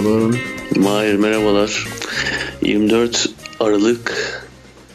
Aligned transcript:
Merhabalar 0.00 0.20
Onur. 0.20 0.34
Mahir 0.76 1.14
merhabalar. 1.14 1.88
24 2.62 3.28
Aralık 3.60 4.42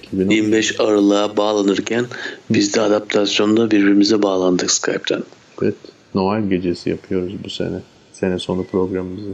2010. 0.04 0.30
25 0.30 0.80
Aralık'a 0.80 1.38
bağlanırken 1.38 2.06
biz 2.50 2.76
de 2.76 2.82
adaptasyonda 2.82 3.72
birbirimize 3.72 4.22
bağlandık 4.22 4.72
Skype'ten. 4.72 5.24
Evet, 5.62 5.76
Noel 6.16 6.50
gecesi 6.50 6.90
yapıyoruz 6.90 7.34
bu 7.44 7.50
sene. 7.50 7.80
Sene 8.14 8.40
sonu 8.40 8.64
programımızı. 8.64 9.30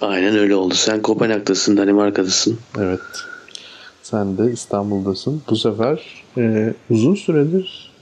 Aynen 0.00 0.36
öyle 0.36 0.54
oldu. 0.54 0.74
Sen 0.74 1.02
Kopenhag'dasın, 1.02 1.76
Danimarka'dasın. 1.76 2.58
Evet. 2.78 3.00
Sen 4.02 4.38
de 4.38 4.52
İstanbul'dasın. 4.52 5.42
Bu 5.50 5.56
sefer 5.56 6.24
e, 6.36 6.74
uzun 6.90 7.14
süredir 7.14 7.92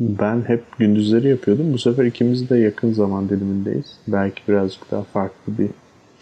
ben 0.00 0.42
hep 0.46 0.64
gündüzleri 0.78 1.28
yapıyordum. 1.28 1.72
Bu 1.72 1.78
sefer 1.78 2.04
ikimiz 2.04 2.50
de 2.50 2.56
yakın 2.56 2.92
zaman 2.92 3.28
dilimindeyiz. 3.28 3.98
Belki 4.08 4.42
birazcık 4.48 4.90
daha 4.90 5.02
farklı 5.02 5.58
bir 5.58 5.70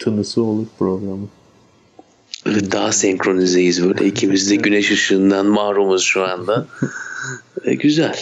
tınısı 0.01 0.43
olur 0.43 0.67
programın. 0.79 1.29
Ve 2.47 2.73
daha 2.73 2.93
senkronizeyiz 2.93 3.85
böyle. 3.85 4.07
İkimiz 4.07 4.51
de 4.51 4.57
güneş 4.57 4.91
ışığından 4.91 5.47
mahrumuz 5.47 6.03
şu 6.03 6.25
anda. 6.25 6.67
E, 7.65 7.75
güzel. 7.75 8.17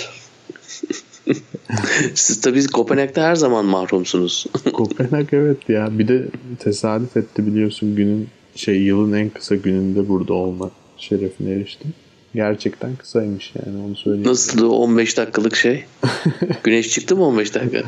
Siz 2.14 2.40
tabii 2.40 2.66
Kopenhag'da 2.66 3.22
her 3.22 3.34
zaman 3.34 3.64
mahrumsunuz. 3.64 4.46
Kopenhag 4.72 5.26
evet 5.32 5.68
ya. 5.68 5.98
Bir 5.98 6.08
de 6.08 6.28
tesadüf 6.58 7.16
etti 7.16 7.46
biliyorsun 7.46 7.96
günün 7.96 8.28
şey 8.54 8.82
yılın 8.82 9.12
en 9.12 9.28
kısa 9.28 9.54
gününde 9.54 10.08
burada 10.08 10.34
olma 10.34 10.70
şerefine 10.96 11.50
eriştim. 11.50 11.94
Gerçekten 12.34 12.96
kısaymış 12.96 13.52
yani 13.54 13.82
onu 13.82 13.96
söyleyeyim. 13.96 14.28
Nasıldı 14.28 14.66
o 14.66 14.76
15 14.76 15.16
dakikalık 15.16 15.56
şey? 15.56 15.84
Güneş 16.64 16.88
çıktı 16.88 17.16
mı 17.16 17.24
15 17.24 17.54
dakika? 17.54 17.84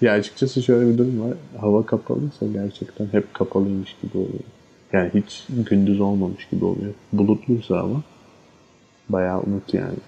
Ya 0.00 0.12
açıkçası 0.12 0.62
şöyle 0.62 0.92
bir 0.92 0.98
durum 0.98 1.20
var. 1.20 1.36
Hava 1.60 1.86
kapalıysa 1.86 2.46
gerçekten 2.52 3.08
hep 3.12 3.34
kapalıymış 3.34 3.96
gibi 4.02 4.18
oluyor. 4.18 4.44
Yani 4.92 5.10
hiç 5.14 5.44
gündüz 5.70 6.00
olmamış 6.00 6.48
gibi 6.50 6.64
oluyor. 6.64 6.94
Bulutluysa 7.12 7.80
ama 7.80 8.02
bayağı 9.08 9.40
umut 9.40 9.74
yani. 9.74 9.98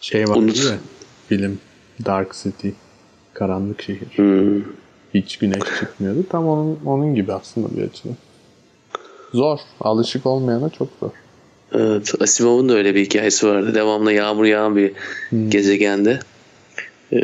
Şey 0.00 0.28
var 0.28 0.36
Umut. 0.36 0.64
ya 0.64 0.78
film 1.28 1.58
Dark 2.04 2.34
City 2.34 2.68
Karanlık 3.34 3.82
Şehir. 3.82 4.08
Hmm. 4.16 4.62
Hiç 5.14 5.38
güneş 5.38 5.62
çıkmıyordu. 5.80 6.24
Tam 6.30 6.48
onun, 6.48 6.78
onun 6.86 7.14
gibi 7.14 7.32
aslında 7.32 7.76
bir 7.76 7.82
açıdan. 7.82 8.16
Zor. 9.32 9.58
Alışık 9.80 10.26
olmayana 10.26 10.70
çok 10.70 10.88
zor. 11.00 11.10
Evet, 11.72 12.14
Asimov'un 12.20 12.68
da 12.68 12.74
öyle 12.74 12.94
bir 12.94 13.04
hikayesi 13.04 13.46
vardı. 13.46 13.74
Devamlı 13.74 14.12
yağmur 14.12 14.44
yağan 14.44 14.76
bir 14.76 14.92
gezegende 15.48 16.20
e, 17.12 17.18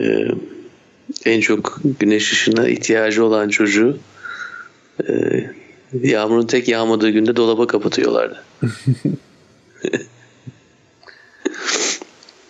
en 1.25 1.41
çok 1.41 1.81
güneş 2.01 2.33
ışığına 2.33 2.69
ihtiyacı 2.69 3.25
olan 3.25 3.49
çocuğu 3.49 3.99
e, 5.09 5.13
yağmurun 6.03 6.47
tek 6.47 6.69
yağmadığı 6.69 7.11
günde 7.11 7.37
dolaba 7.37 7.67
kapatıyorlardı. 7.67 8.45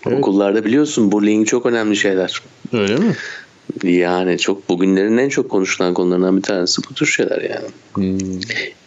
Evet. 0.06 0.18
Okullarda 0.18 0.64
biliyorsun 0.64 1.12
bullying 1.12 1.46
çok 1.46 1.66
önemli 1.66 1.96
şeyler. 1.96 2.42
Öyle 2.72 2.96
mi? 2.96 3.16
Yani 3.82 4.38
çok 4.38 4.68
bugünlerin 4.68 5.18
en 5.18 5.28
çok 5.28 5.50
konuşulan 5.50 5.94
konularından 5.94 6.36
bir 6.36 6.42
tanesi 6.42 6.82
bu 6.90 6.94
tür 6.94 7.06
şeyler 7.06 7.40
yani. 7.40 7.68
Hmm. 7.94 8.40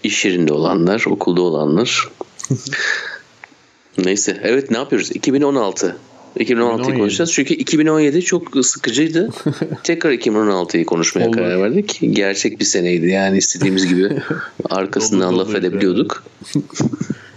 İş 0.03 0.25
yerinde 0.25 0.53
olanlar, 0.53 1.05
okulda 1.07 1.41
olanlar. 1.41 2.09
Neyse. 3.97 4.41
Evet 4.43 4.71
ne 4.71 4.77
yapıyoruz? 4.77 5.11
2016. 5.11 5.97
2016'yı 6.37 6.43
2017. 6.43 6.97
konuşacağız. 6.97 7.31
Çünkü 7.31 7.53
2017 7.53 8.21
çok 8.21 8.65
sıkıcıydı. 8.65 9.29
Tekrar 9.83 10.11
2016'yı 10.11 10.85
konuşmaya 10.85 11.27
Olur. 11.27 11.35
karar 11.35 11.61
verdik. 11.61 11.99
Gerçek 12.01 12.59
bir 12.59 12.65
seneydi. 12.65 13.07
Yani 13.07 13.37
istediğimiz 13.37 13.87
gibi 13.87 14.09
arkasından 14.69 15.39
laf 15.39 15.55
edebiliyorduk. 15.55 16.23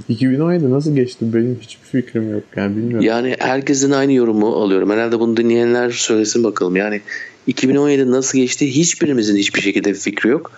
2017 0.09 0.71
nasıl 0.71 0.95
geçti 0.95 1.19
benim 1.35 1.59
hiçbir 1.61 1.87
fikrim 1.87 2.33
yok. 2.33 2.43
Yani 2.57 2.77
bilmiyorum. 2.77 3.07
Yani 3.07 3.37
herkesin 3.39 3.91
aynı 3.91 4.13
yorumu 4.13 4.47
alıyorum. 4.47 4.91
Herhalde 4.91 5.21
bunu 5.21 5.37
dinleyenler 5.37 5.91
söylesin 5.91 6.45
bakalım. 6.45 6.77
Yani 6.77 7.01
2017 7.47 8.11
nasıl 8.11 8.39
geçti 8.39 8.75
hiçbirimizin 8.75 9.37
hiçbir 9.37 9.61
şekilde 9.61 9.91
bir 9.91 9.99
fikri 9.99 10.29
yok. 10.29 10.53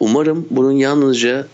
Umarım 0.00 0.46
bunun 0.50 0.72
yalnızca 0.72 1.46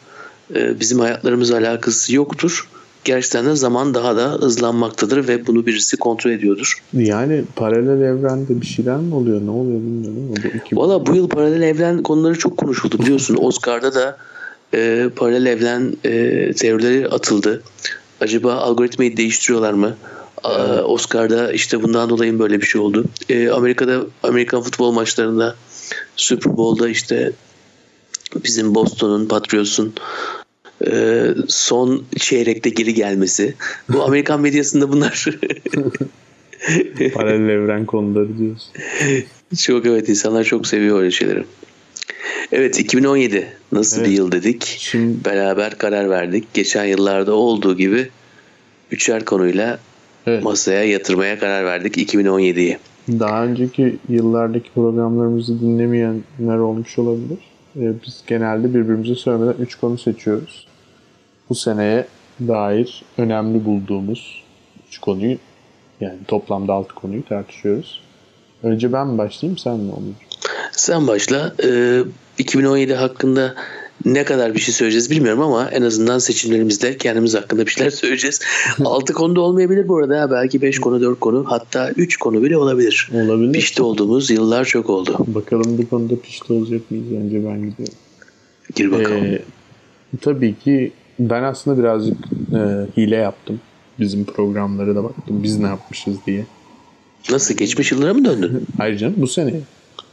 e, 0.55 0.81
bizim 0.81 0.99
hayatlarımızla 1.01 1.57
alakası 1.57 2.15
yoktur. 2.15 2.69
Gerçekten 3.09 3.47
de 3.47 3.57
zaman 3.57 3.95
daha 3.95 4.17
da 4.17 4.33
hızlanmaktadır 4.33 5.29
ve 5.29 5.47
bunu 5.47 5.67
birisi 5.67 5.97
kontrol 5.97 6.31
ediyordur. 6.31 6.83
Yani 6.93 7.45
paralel 7.57 8.01
evrende 8.01 8.61
bir 8.61 8.67
şeyler 8.67 8.97
mi 8.97 9.15
oluyor? 9.15 9.41
Ne 9.41 9.51
oluyor 9.51 9.81
bilmiyorum. 9.81 10.33
Valla 10.73 11.07
bu 11.07 11.17
yıl 11.17 11.29
paralel 11.29 11.63
evren 11.63 12.03
konuları 12.03 12.39
çok 12.39 12.57
konuşuldu 12.57 12.99
biliyorsun. 12.99 13.37
Oscar'da 13.41 13.95
da 13.95 14.17
e, 14.75 15.09
paralel 15.17 15.47
evren 15.47 15.97
e, 16.05 16.53
teorileri 16.53 17.09
atıldı. 17.09 17.63
Acaba 18.21 18.55
algoritmayı 18.55 19.17
değiştiriyorlar 19.17 19.73
mı? 19.73 19.97
Aa, 20.45 20.83
Oscar'da 20.83 21.53
işte 21.53 21.83
bundan 21.83 22.11
dolayı 22.11 22.33
mı 22.33 22.39
böyle 22.39 22.61
bir 22.61 22.67
şey 22.67 22.81
oldu. 22.81 23.05
E, 23.29 23.51
Amerika'da 23.51 24.01
Amerikan 24.23 24.63
futbol 24.63 24.93
maçlarında 24.93 25.57
Super 26.17 26.57
Bowl'da 26.57 26.89
işte 26.89 27.33
bizim 28.45 28.75
Boston'un 28.75 29.27
Patriots'un 29.27 29.95
e, 30.87 31.25
son 31.49 32.05
çeyrekte 32.19 32.71
geri 32.71 32.95
gelmesi. 32.95 33.55
Bu 33.89 34.03
Amerikan 34.05 34.41
medyasında 34.41 34.93
bunlar 34.93 35.25
paralel 37.15 37.49
evren 37.49 37.87
konuları 37.87 38.39
diyorsun. 38.39 38.73
Çok 39.59 39.87
evet 39.87 40.09
insanlar 40.09 40.45
çok 40.45 40.67
seviyor 40.67 40.99
öyle 41.01 41.11
şeyleri. 41.11 41.45
Evet 42.53 42.81
2017 42.81 43.47
nasıl 43.73 43.99
Evet. 43.99 44.09
bir 44.09 44.15
yıl 44.15 44.33
dedik. 44.33 44.77
Şimdi 44.81 45.25
Beraber 45.25 45.79
karar 45.79 46.11
verdik. 46.11 46.55
Geçen 46.55 46.85
yıllarda 46.85 47.33
olduğu 47.35 47.77
gibi 47.77 48.09
üçer 48.91 49.25
konuyla 49.25 49.79
evet, 50.27 50.43
masaya 50.43 50.85
yatırmaya 50.85 51.39
karar 51.39 51.65
verdik 51.65 51.97
2017'yi. 51.99 52.79
daha 53.09 53.45
önceki 53.45 53.97
yıllardaki 54.09 54.71
programlarımızı 54.75 55.61
dinlemeyenler 55.61 56.59
olmuş 56.59 56.99
olabilir. 56.99 57.39
Ee, 57.77 57.93
biz 58.07 58.23
genelde 58.27 58.69
birbirimize 58.75 59.15
söylemeden 59.15 59.63
3 59.63 59.75
konu 59.75 59.99
seçiyoruz. 59.99 60.68
Bu 61.51 61.55
seneye 61.55 62.07
dair 62.41 63.03
önemli 63.19 63.65
bulduğumuz 63.65 64.43
3 64.89 64.99
konuyu 64.99 65.37
yani 66.01 66.19
toplamda 66.29 66.73
6 66.73 66.95
konuyu 66.95 67.25
tartışıyoruz. 67.25 68.01
Önce 68.63 68.93
ben 68.93 69.07
mi 69.09 69.19
başlayayım 69.19 69.59
sen 69.59 69.81
mi 69.81 69.93
olur? 69.93 70.15
Sen 70.73 71.07
başla. 71.07 71.55
Ee, 71.65 72.01
2017 72.39 72.95
hakkında 72.95 73.55
ne 74.05 74.25
kadar 74.25 74.55
bir 74.55 74.61
şey 74.61 74.75
söyleyeceğiz 74.75 75.11
bilmiyorum 75.11 75.43
ama 75.43 75.71
en 75.71 75.83
azından 75.83 76.19
seçimlerimizde 76.19 76.97
kendimiz 76.97 77.35
hakkında 77.35 77.67
bir 77.67 77.71
şeyler 77.71 77.91
söyleyeceğiz. 78.01 78.41
6 78.85 79.13
konuda 79.13 79.41
olmayabilir 79.41 79.89
bu 79.89 79.97
arada. 79.97 80.21
ha. 80.21 80.31
Belki 80.31 80.63
5 80.63 80.79
konu 80.81 81.01
4 81.01 81.21
konu 81.21 81.45
hatta 81.49 81.91
3 81.91 82.17
konu 82.17 82.43
bile 82.43 82.57
olabilir. 82.57 83.11
Olabilir. 83.15 83.53
Pişti 83.53 83.83
olduğumuz 83.83 84.31
yıllar 84.31 84.65
çok 84.65 84.91
oldu. 84.91 85.17
Bakalım 85.27 85.79
bu 85.79 85.89
konuda 85.89 86.21
pişti 86.21 86.53
olacak 86.53 86.91
mıyız? 86.91 87.13
Önce 87.13 87.37
ben 87.37 87.71
gidiyorum. 87.71 87.95
Gir 88.75 88.93
bakalım. 88.93 89.25
Ee, 89.25 89.43
tabii 90.21 90.59
ki 90.59 90.93
ben 91.19 91.43
aslında 91.43 91.79
birazcık 91.79 92.17
e, 92.53 92.59
hile 92.97 93.17
yaptım. 93.17 93.61
Bizim 94.01 94.25
programlara 94.25 94.95
da 94.97 95.05
baktım. 95.05 95.43
Biz 95.43 95.59
ne 95.59 95.67
yapmışız 95.67 96.17
diye. 96.27 96.45
Nasıl 97.31 97.55
geçmiş 97.55 97.93
yıllara 97.93 98.15
mı 98.15 98.25
döndün? 98.25 98.65
Ayrıca 98.79 99.13
bu 99.17 99.27
sene. 99.27 99.55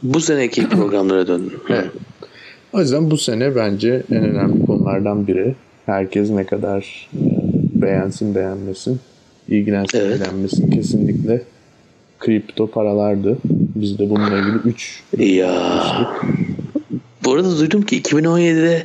Bu 0.02 0.20
seneki 0.20 0.68
programlara 0.68 1.26
döndün. 1.26 1.52
Evet. 1.68 1.90
O 2.72 2.80
yüzden 2.80 3.10
bu 3.10 3.16
sene 3.16 3.56
bence 3.56 4.02
en 4.10 4.24
önemli 4.24 4.66
konulardan 4.66 5.26
biri. 5.26 5.54
Herkes 5.86 6.30
ne 6.30 6.46
kadar 6.46 7.08
e, 7.14 7.22
beğensin 7.82 8.34
beğenmesin, 8.34 9.00
ilgilensin 9.48 9.98
Evet. 9.98 10.16
ilgilenmesin 10.16 10.70
kesinlikle 10.70 11.42
kripto 12.18 12.66
paralardı. 12.70 13.38
Biz 13.74 13.98
de 13.98 14.10
bununla 14.10 14.38
ilgili 14.38 14.56
3 14.56 15.02
Ya. 15.18 16.14
Bu 17.24 17.32
arada 17.32 17.58
duydum 17.58 17.82
ki 17.82 18.02
2017'de 18.02 18.84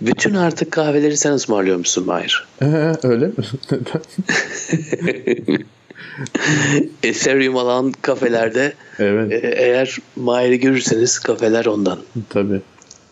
bütün 0.00 0.34
artık 0.34 0.72
kahveleri 0.72 1.16
sen 1.16 1.32
ısmarlıyor 1.32 1.76
musun 1.78 2.06
Mahir? 2.06 2.46
öyle 3.02 3.26
mi? 3.26 3.32
Ethereum 7.02 7.56
alan 7.56 7.92
kafelerde 8.02 8.72
evet. 8.98 9.32
e, 9.32 9.36
eğer 9.36 9.96
Mahir'i 10.16 10.60
görürseniz 10.60 11.18
kafeler 11.18 11.66
ondan. 11.66 11.98
Tabii. 12.28 12.60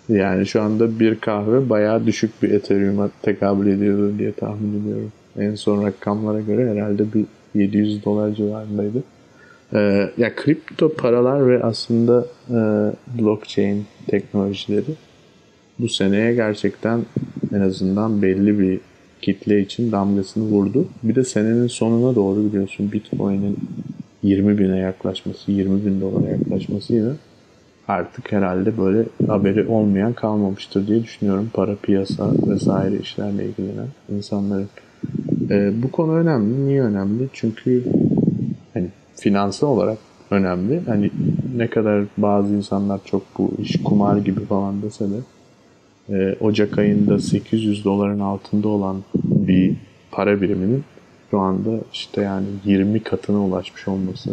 Yani 0.08 0.46
şu 0.46 0.62
anda 0.62 1.00
bir 1.00 1.20
kahve 1.20 1.70
bayağı 1.70 2.06
düşük 2.06 2.42
bir 2.42 2.50
Ethereum'a 2.50 3.10
tekabül 3.22 3.66
ediyordu 3.66 4.18
diye 4.18 4.32
tahmin 4.32 4.82
ediyorum. 4.82 5.12
En 5.38 5.54
son 5.54 5.86
rakamlara 5.86 6.40
göre 6.40 6.70
herhalde 6.70 7.12
bir 7.14 7.24
700 7.54 8.04
dolar 8.04 8.34
civarındaydı. 8.34 9.02
Ee, 9.74 10.10
ya 10.16 10.34
kripto 10.34 10.92
paralar 10.94 11.48
ve 11.48 11.62
aslında 11.62 12.26
e, 12.50 12.58
blockchain 13.20 13.86
teknolojileri 14.06 14.84
bu 15.78 15.88
seneye 15.88 16.34
gerçekten 16.34 17.00
en 17.54 17.60
azından 17.60 18.22
belli 18.22 18.58
bir 18.58 18.80
kitle 19.22 19.60
için 19.60 19.92
damgasını 19.92 20.44
vurdu. 20.44 20.88
Bir 21.02 21.14
de 21.14 21.24
senenin 21.24 21.66
sonuna 21.66 22.14
doğru 22.14 22.44
biliyorsun 22.44 22.92
Bitcoin'in 22.92 23.56
20 24.22 24.58
bine 24.58 24.78
yaklaşması, 24.78 25.52
20 25.52 25.86
bin 25.86 26.00
dolara 26.00 26.30
yaklaşmasıyla 26.30 27.12
artık 27.88 28.32
herhalde 28.32 28.78
böyle 28.78 29.04
haberi 29.26 29.66
olmayan 29.66 30.12
kalmamıştır 30.12 30.86
diye 30.86 31.02
düşünüyorum. 31.02 31.50
Para 31.54 31.76
piyasa 31.76 32.30
vesaire 32.46 32.96
işlerle 32.96 33.44
ilgilenen 33.44 33.88
insanların. 34.16 34.68
E, 35.50 35.82
bu 35.82 35.90
konu 35.90 36.12
önemli. 36.12 36.66
Niye 36.66 36.82
önemli? 36.82 37.28
Çünkü 37.32 37.84
hani 38.74 38.88
finansal 39.16 39.68
olarak 39.68 39.98
önemli. 40.30 40.80
Hani 40.86 41.10
ne 41.56 41.68
kadar 41.68 42.04
bazı 42.16 42.54
insanlar 42.54 43.00
çok 43.04 43.22
bu 43.38 43.50
iş 43.62 43.82
kumar 43.84 44.16
gibi 44.16 44.44
falan 44.44 44.82
dese 44.82 45.04
de 45.04 45.16
e, 46.10 46.36
Ocak 46.40 46.78
ayında 46.78 47.18
800 47.18 47.84
doların 47.84 48.20
altında 48.20 48.68
olan 48.68 49.04
bir 49.24 49.76
para 50.10 50.40
biriminin 50.40 50.84
şu 51.30 51.38
anda 51.38 51.70
işte 51.92 52.22
yani 52.22 52.46
20 52.64 53.02
katına 53.02 53.44
ulaşmış 53.44 53.88
olması. 53.88 54.30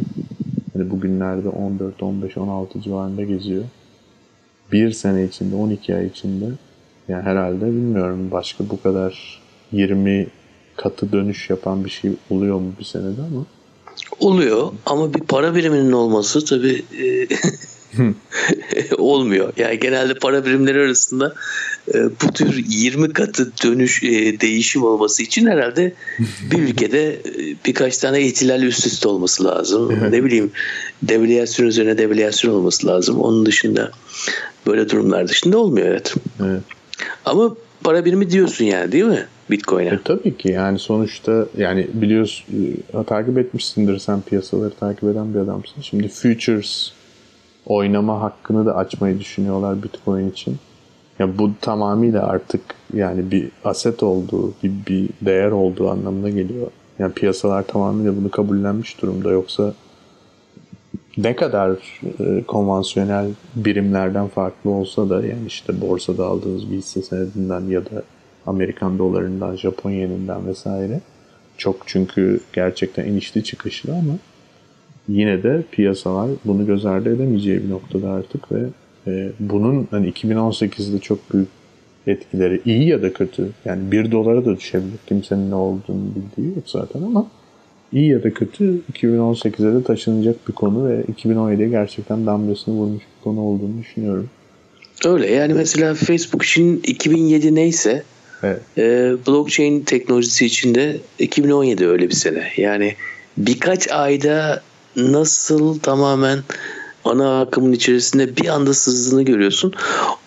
Hani 0.73 0.89
bugünlerde 0.89 1.49
14, 1.49 2.03
15, 2.03 2.37
16 2.37 2.81
civarında 2.81 3.23
geziyor. 3.23 3.63
Bir 4.71 4.91
sene 4.91 5.23
içinde, 5.23 5.55
12 5.55 5.95
ay 5.95 6.07
içinde 6.07 6.45
yani 7.07 7.23
herhalde 7.23 7.65
bilmiyorum 7.65 8.31
başka 8.31 8.69
bu 8.69 8.81
kadar 8.81 9.41
20 9.71 10.27
katı 10.75 11.11
dönüş 11.11 11.49
yapan 11.49 11.85
bir 11.85 11.89
şey 11.89 12.11
oluyor 12.29 12.59
mu 12.59 12.73
bir 12.79 12.85
senede 12.85 13.21
ama 13.21 13.45
Oluyor 14.19 14.71
ama 14.85 15.13
bir 15.13 15.19
para 15.19 15.55
biriminin 15.55 15.91
olması 15.91 16.45
tabii 16.45 16.85
e, 17.01 17.27
olmuyor. 18.97 19.53
Yani 19.57 19.79
genelde 19.79 20.13
para 20.13 20.45
birimleri 20.45 20.79
arasında 20.79 21.35
e, 21.93 22.03
bu 22.03 22.33
tür 22.33 22.63
20 22.67 23.13
katı 23.13 23.51
dönüş 23.63 24.03
e, 24.03 24.39
değişim 24.39 24.83
olması 24.83 25.23
için 25.23 25.47
herhalde 25.47 25.93
bir 26.51 26.59
ülkede 26.59 27.13
e, 27.13 27.19
birkaç 27.65 27.97
tane 27.97 28.21
ihtilal 28.21 28.63
üst 28.63 28.85
üste 28.85 29.07
olması 29.07 29.43
lazım. 29.43 30.11
ne 30.11 30.23
bileyim 30.23 30.51
devalüasyon 31.03 31.67
üzerine 31.67 31.97
devalüasyon 31.97 32.53
olması 32.53 32.87
lazım. 32.87 33.19
Onun 33.19 33.45
dışında 33.45 33.91
böyle 34.67 34.89
durumlar 34.89 35.27
dışında 35.27 35.57
olmuyor 35.57 35.87
evet. 35.87 36.13
evet. 36.43 36.61
Ama 37.25 37.55
para 37.83 38.05
birimi 38.05 38.31
diyorsun 38.31 38.65
yani 38.65 38.91
değil 38.91 39.05
mi? 39.05 39.25
Bitcoin'e. 39.51 39.89
E, 39.89 39.99
tabii 40.03 40.37
ki 40.37 40.49
yani 40.49 40.79
sonuçta 40.79 41.45
yani 41.57 41.87
biliyorsun 41.93 42.45
e, 42.93 43.03
takip 43.03 43.37
etmişsindir 43.37 43.99
sen 43.99 44.21
piyasaları 44.21 44.73
takip 44.73 45.03
eden 45.03 45.33
bir 45.33 45.39
adamsın. 45.39 45.81
Şimdi 45.81 46.07
futures 46.07 46.91
oynama 47.65 48.21
hakkını 48.21 48.65
da 48.65 48.75
açmayı 48.75 49.19
düşünüyorlar 49.19 49.83
Bitcoin 49.83 50.29
için. 50.29 50.57
Ya 51.19 51.37
bu 51.37 51.51
tamamıyla 51.61 52.27
artık 52.27 52.61
yani 52.93 53.31
bir 53.31 53.51
aset 53.63 54.03
olduğu, 54.03 54.53
bir, 54.63 54.71
bir 54.87 55.09
değer 55.21 55.51
olduğu 55.51 55.89
anlamına 55.89 56.29
geliyor. 56.29 56.67
Yani 56.99 57.13
piyasalar 57.13 57.67
tamamıyla 57.67 58.17
bunu 58.17 58.31
kabullenmiş 58.31 59.01
durumda. 59.01 59.31
Yoksa 59.31 59.73
ne 61.17 61.35
kadar 61.35 61.71
e, 62.19 62.43
konvansiyonel 62.43 63.29
birimlerden 63.55 64.27
farklı 64.27 64.69
olsa 64.69 65.09
da 65.09 65.25
yani 65.25 65.47
işte 65.47 65.81
borsada 65.81 66.25
aldığınız 66.25 66.71
bir 66.71 66.77
hisse 66.77 67.01
senedinden 67.01 67.61
ya 67.61 67.85
da 67.85 68.03
Amerikan 68.45 68.99
dolarından, 68.99 69.55
Japon 69.55 69.91
yeninden 69.91 70.47
vesaire 70.47 71.01
çok 71.57 71.87
çünkü 71.87 72.39
gerçekten 72.53 73.05
inişli 73.05 73.43
çıkışlı 73.43 73.93
ama 73.93 74.13
yine 75.07 75.43
de 75.43 75.63
piyasalar 75.71 76.29
bunu 76.45 76.65
göz 76.65 76.85
ardı 76.85 77.15
edemeyeceği 77.15 77.63
bir 77.63 77.69
noktada 77.69 78.09
artık 78.09 78.51
ve 78.51 78.59
e, 79.07 79.31
bunun 79.39 79.87
hani 79.91 80.09
2018'de 80.09 80.99
çok 80.99 81.33
büyük 81.33 81.47
etkileri 82.07 82.61
iyi 82.65 82.87
ya 82.87 83.01
da 83.01 83.13
kötü 83.13 83.49
yani 83.65 83.91
1 83.91 84.11
dolara 84.11 84.45
da 84.45 84.57
düşebilir. 84.57 84.99
Kimsenin 85.07 85.51
ne 85.51 85.55
olduğunu 85.55 86.03
bildiği 86.15 86.55
yok 86.55 86.63
zaten 86.69 87.01
ama 87.01 87.27
iyi 87.91 88.09
ya 88.09 88.23
da 88.23 88.33
kötü 88.33 88.79
2018'e 88.93 89.75
de 89.75 89.83
taşınacak 89.83 90.47
bir 90.47 90.53
konu 90.53 90.89
ve 90.89 91.01
2017'ye 91.01 91.69
gerçekten 91.69 92.25
damgasını 92.25 92.75
vurmuş 92.75 93.01
bir 93.01 93.23
konu 93.23 93.41
olduğunu 93.41 93.81
düşünüyorum. 93.81 94.29
Öyle 95.05 95.31
yani 95.31 95.53
mesela 95.53 95.93
Facebook 95.93 96.43
için 96.43 96.81
2007 96.83 97.55
neyse 97.55 98.03
evet. 98.43 98.61
e, 98.77 99.13
blockchain 99.27 99.81
teknolojisi 99.81 100.45
için 100.45 100.75
de 100.75 100.97
2017 101.19 101.87
öyle 101.87 102.09
bir 102.09 102.15
sene. 102.15 102.43
Yani 102.57 102.95
birkaç 103.37 103.91
ayda 103.91 104.61
nasıl 104.95 105.79
tamamen 105.79 106.39
ana 107.05 107.41
akımın 107.41 107.71
içerisinde 107.71 108.37
bir 108.37 108.47
anda 108.47 108.73
sızdığını 108.73 109.23
görüyorsun. 109.23 109.73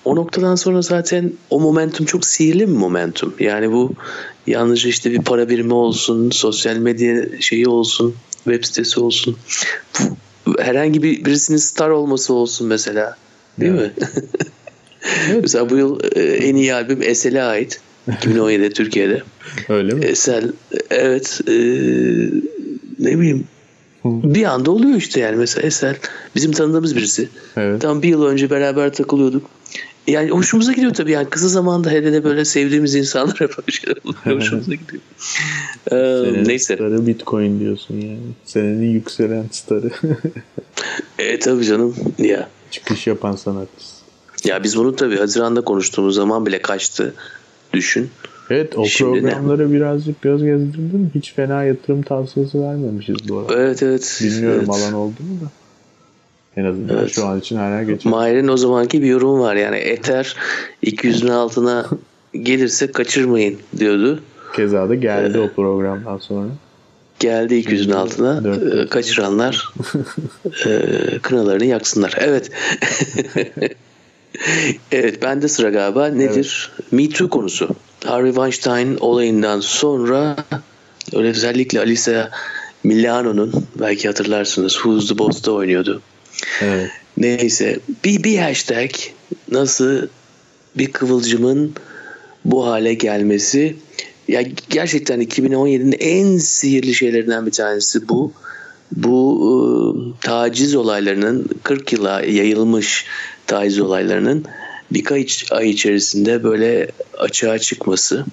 O 0.04 0.16
noktadan 0.16 0.54
sonra 0.54 0.82
zaten 0.82 1.32
o 1.50 1.60
momentum 1.60 2.06
çok 2.06 2.26
sihirli 2.26 2.68
bir 2.68 2.72
momentum. 2.72 3.34
Yani 3.38 3.72
bu 3.72 3.92
yalnızca 4.46 4.88
işte 4.88 5.10
bir 5.10 5.22
para 5.22 5.48
birimi 5.48 5.74
olsun, 5.74 6.30
sosyal 6.30 6.76
medya 6.76 7.40
şeyi 7.40 7.68
olsun, 7.68 8.14
web 8.44 8.64
sitesi 8.64 9.00
olsun. 9.00 9.36
Herhangi 10.58 11.02
bir 11.02 11.24
birisinin 11.24 11.58
star 11.58 11.90
olması 11.90 12.34
olsun 12.34 12.66
mesela. 12.66 13.16
Değil 13.60 13.72
evet. 13.72 13.98
mi? 13.98 14.08
evet. 15.30 15.42
mesela 15.42 15.70
bu 15.70 15.76
yıl 15.76 16.00
e, 16.16 16.22
en 16.22 16.56
iyi 16.56 16.74
albüm 16.74 17.02
Esel'e 17.02 17.42
ait. 17.42 17.80
2017'de 18.08 18.70
Türkiye'de. 18.70 19.22
Öyle 19.68 19.94
mi? 19.94 20.04
Esel 20.04 20.52
evet 20.90 21.40
e, 21.48 21.52
ne 22.98 23.18
bileyim 23.18 23.46
bir 24.10 24.44
anda 24.44 24.70
oluyor 24.70 24.96
işte 24.96 25.20
yani 25.20 25.36
mesela 25.36 25.66
Esel 25.66 25.96
bizim 26.36 26.52
tanıdığımız 26.52 26.96
birisi. 26.96 27.28
Evet. 27.56 27.82
Tam 27.82 28.02
bir 28.02 28.08
yıl 28.08 28.24
önce 28.24 28.50
beraber 28.50 28.92
takılıyorduk. 28.92 29.50
Yani 30.06 30.30
hoşumuza 30.30 30.72
gidiyor 30.72 30.94
tabii 30.94 31.12
yani 31.12 31.28
kısa 31.28 31.48
zamanda 31.48 31.90
hele 31.90 32.12
de 32.12 32.24
böyle 32.24 32.44
sevdiğimiz 32.44 32.94
insanlara 32.94 33.40
böyle 33.40 33.72
şeyler 33.72 33.96
oluyor. 34.04 34.40
hoşumuza 34.40 34.74
gidiyor. 34.74 35.02
Ee, 35.90 36.44
neyse. 36.44 36.74
Starı 36.74 37.06
Bitcoin 37.06 37.60
diyorsun 37.60 37.94
yani. 37.94 38.18
Senenin 38.44 38.90
yükselen 38.90 39.44
starı. 39.50 39.90
e 41.18 41.38
tabii 41.38 41.64
canım 41.64 41.94
ya. 42.18 42.48
Çıkış 42.70 43.06
yapan 43.06 43.36
sanatçısı. 43.36 43.98
Ya 44.44 44.62
biz 44.62 44.76
bunu 44.76 44.96
tabii 44.96 45.16
Haziran'da 45.16 45.60
konuştuğumuz 45.60 46.14
zaman 46.14 46.46
bile 46.46 46.62
kaçtı. 46.62 47.14
Düşün. 47.72 48.10
Evet 48.50 48.78
o 48.78 48.86
Şimdi 48.86 49.20
programları 49.20 49.70
ne? 49.70 49.74
birazcık 49.74 50.22
göz 50.22 50.44
gezdirdim. 50.44 51.10
Hiç 51.14 51.34
fena 51.34 51.64
yatırım 51.64 52.02
tavsiyesi 52.02 52.60
vermemişiz 52.60 53.28
bu 53.28 53.38
arada. 53.38 53.62
Evet 53.62 53.82
evet. 53.82 54.20
Bilmiyorum 54.22 54.64
evet. 54.68 54.82
alan 54.82 54.92
oldu 54.92 55.16
mu 55.20 55.40
da. 55.40 55.50
En 56.60 56.64
azından 56.64 56.98
evet. 56.98 57.10
şu 57.10 57.26
an 57.26 57.38
için 57.40 57.56
hala 57.56 57.82
geçer. 57.82 58.12
Mahir'in 58.12 58.48
o 58.48 58.56
zamanki 58.56 59.02
bir 59.02 59.06
yorum 59.06 59.40
var 59.40 59.56
yani 59.56 59.76
Ether 59.76 60.36
200'ün 60.84 61.28
altına 61.28 61.86
gelirse 62.32 62.92
kaçırmayın 62.92 63.58
diyordu. 63.78 64.20
Keza 64.56 64.88
da 64.88 64.94
geldi 64.94 65.38
ee, 65.38 65.40
o 65.40 65.48
programdan 65.48 66.18
sonra. 66.18 66.48
Geldi 67.20 67.54
200'ün 67.54 67.92
altına. 67.92 68.42
E, 68.82 68.86
kaçıranlar 68.86 69.72
e, 70.66 70.90
kınalarını 71.22 71.64
yaksınlar. 71.64 72.14
Evet. 72.20 72.50
evet 74.92 75.22
bende 75.22 75.48
sıra 75.48 75.70
galiba. 75.70 76.06
Nedir? 76.06 76.70
Evet. 76.74 76.92
Me 76.92 77.08
Too 77.08 77.28
konusu. 77.30 77.68
Harvey 78.04 78.32
Weinstein 78.32 78.96
olayından 79.00 79.60
sonra 79.60 80.36
öyle 81.14 81.28
özellikle 81.28 81.80
Alisa 81.80 82.30
Milano'nun 82.84 83.52
belki 83.80 84.08
hatırlarsınız 84.08 84.72
Who's 84.72 85.08
the 85.08 85.18
Boss'ta 85.18 85.52
oynuyordu. 85.52 86.02
Evet. 86.60 86.90
Neyse 87.16 87.78
bir, 88.04 88.24
bir 88.24 88.38
hashtag 88.38 88.90
nasıl 89.50 90.08
bir 90.76 90.92
kıvılcımın 90.92 91.74
bu 92.44 92.66
hale 92.66 92.94
gelmesi 92.94 93.76
ya 94.28 94.42
gerçekten 94.70 95.22
2017'nin 95.22 95.96
en 96.00 96.38
sihirli 96.38 96.94
şeylerinden 96.94 97.46
bir 97.46 97.50
tanesi 97.50 98.08
bu. 98.08 98.32
Bu 98.92 99.38
e, 99.44 99.56
taciz 100.20 100.74
olaylarının 100.74 101.48
40 101.62 101.92
yıla 101.92 102.20
yayılmış 102.22 103.06
taciz 103.48 103.80
olaylarının 103.80 104.44
birkaç 104.90 105.52
ay 105.52 105.70
içerisinde 105.70 106.44
böyle 106.44 106.88
açığa 107.18 107.58
çıkması. 107.58 108.24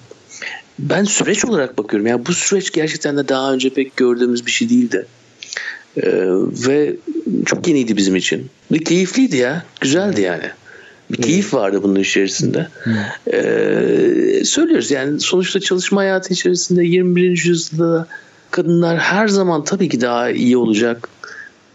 Ben 0.78 1.04
süreç 1.04 1.44
olarak 1.44 1.78
bakıyorum. 1.78 2.06
Yani 2.06 2.26
bu 2.26 2.32
süreç 2.32 2.72
gerçekten 2.72 3.16
de 3.16 3.28
daha 3.28 3.52
önce 3.52 3.70
pek 3.70 3.96
gördüğümüz 3.96 4.46
bir 4.46 4.50
şey 4.50 4.68
değildi. 4.68 5.06
Ee, 5.96 6.10
ve 6.68 6.96
çok 7.46 7.68
yeniydi 7.68 7.96
bizim 7.96 8.16
için. 8.16 8.50
Bir 8.72 8.84
keyifliydi 8.84 9.36
ya. 9.36 9.64
Güzeldi 9.80 10.20
yani. 10.20 10.44
Bir 11.10 11.22
keyif 11.22 11.54
vardı 11.54 11.82
bunun 11.82 12.00
içerisinde. 12.00 12.68
Ee, 13.32 14.44
söylüyoruz 14.44 14.90
yani 14.90 15.20
sonuçta 15.20 15.60
çalışma 15.60 16.00
hayatı 16.00 16.34
içerisinde 16.34 16.84
21. 16.84 17.44
yüzyılda 17.44 18.06
kadınlar 18.50 18.98
her 18.98 19.28
zaman 19.28 19.64
tabii 19.64 19.88
ki 19.88 20.00
daha 20.00 20.30
iyi 20.30 20.56
olacak. 20.56 21.08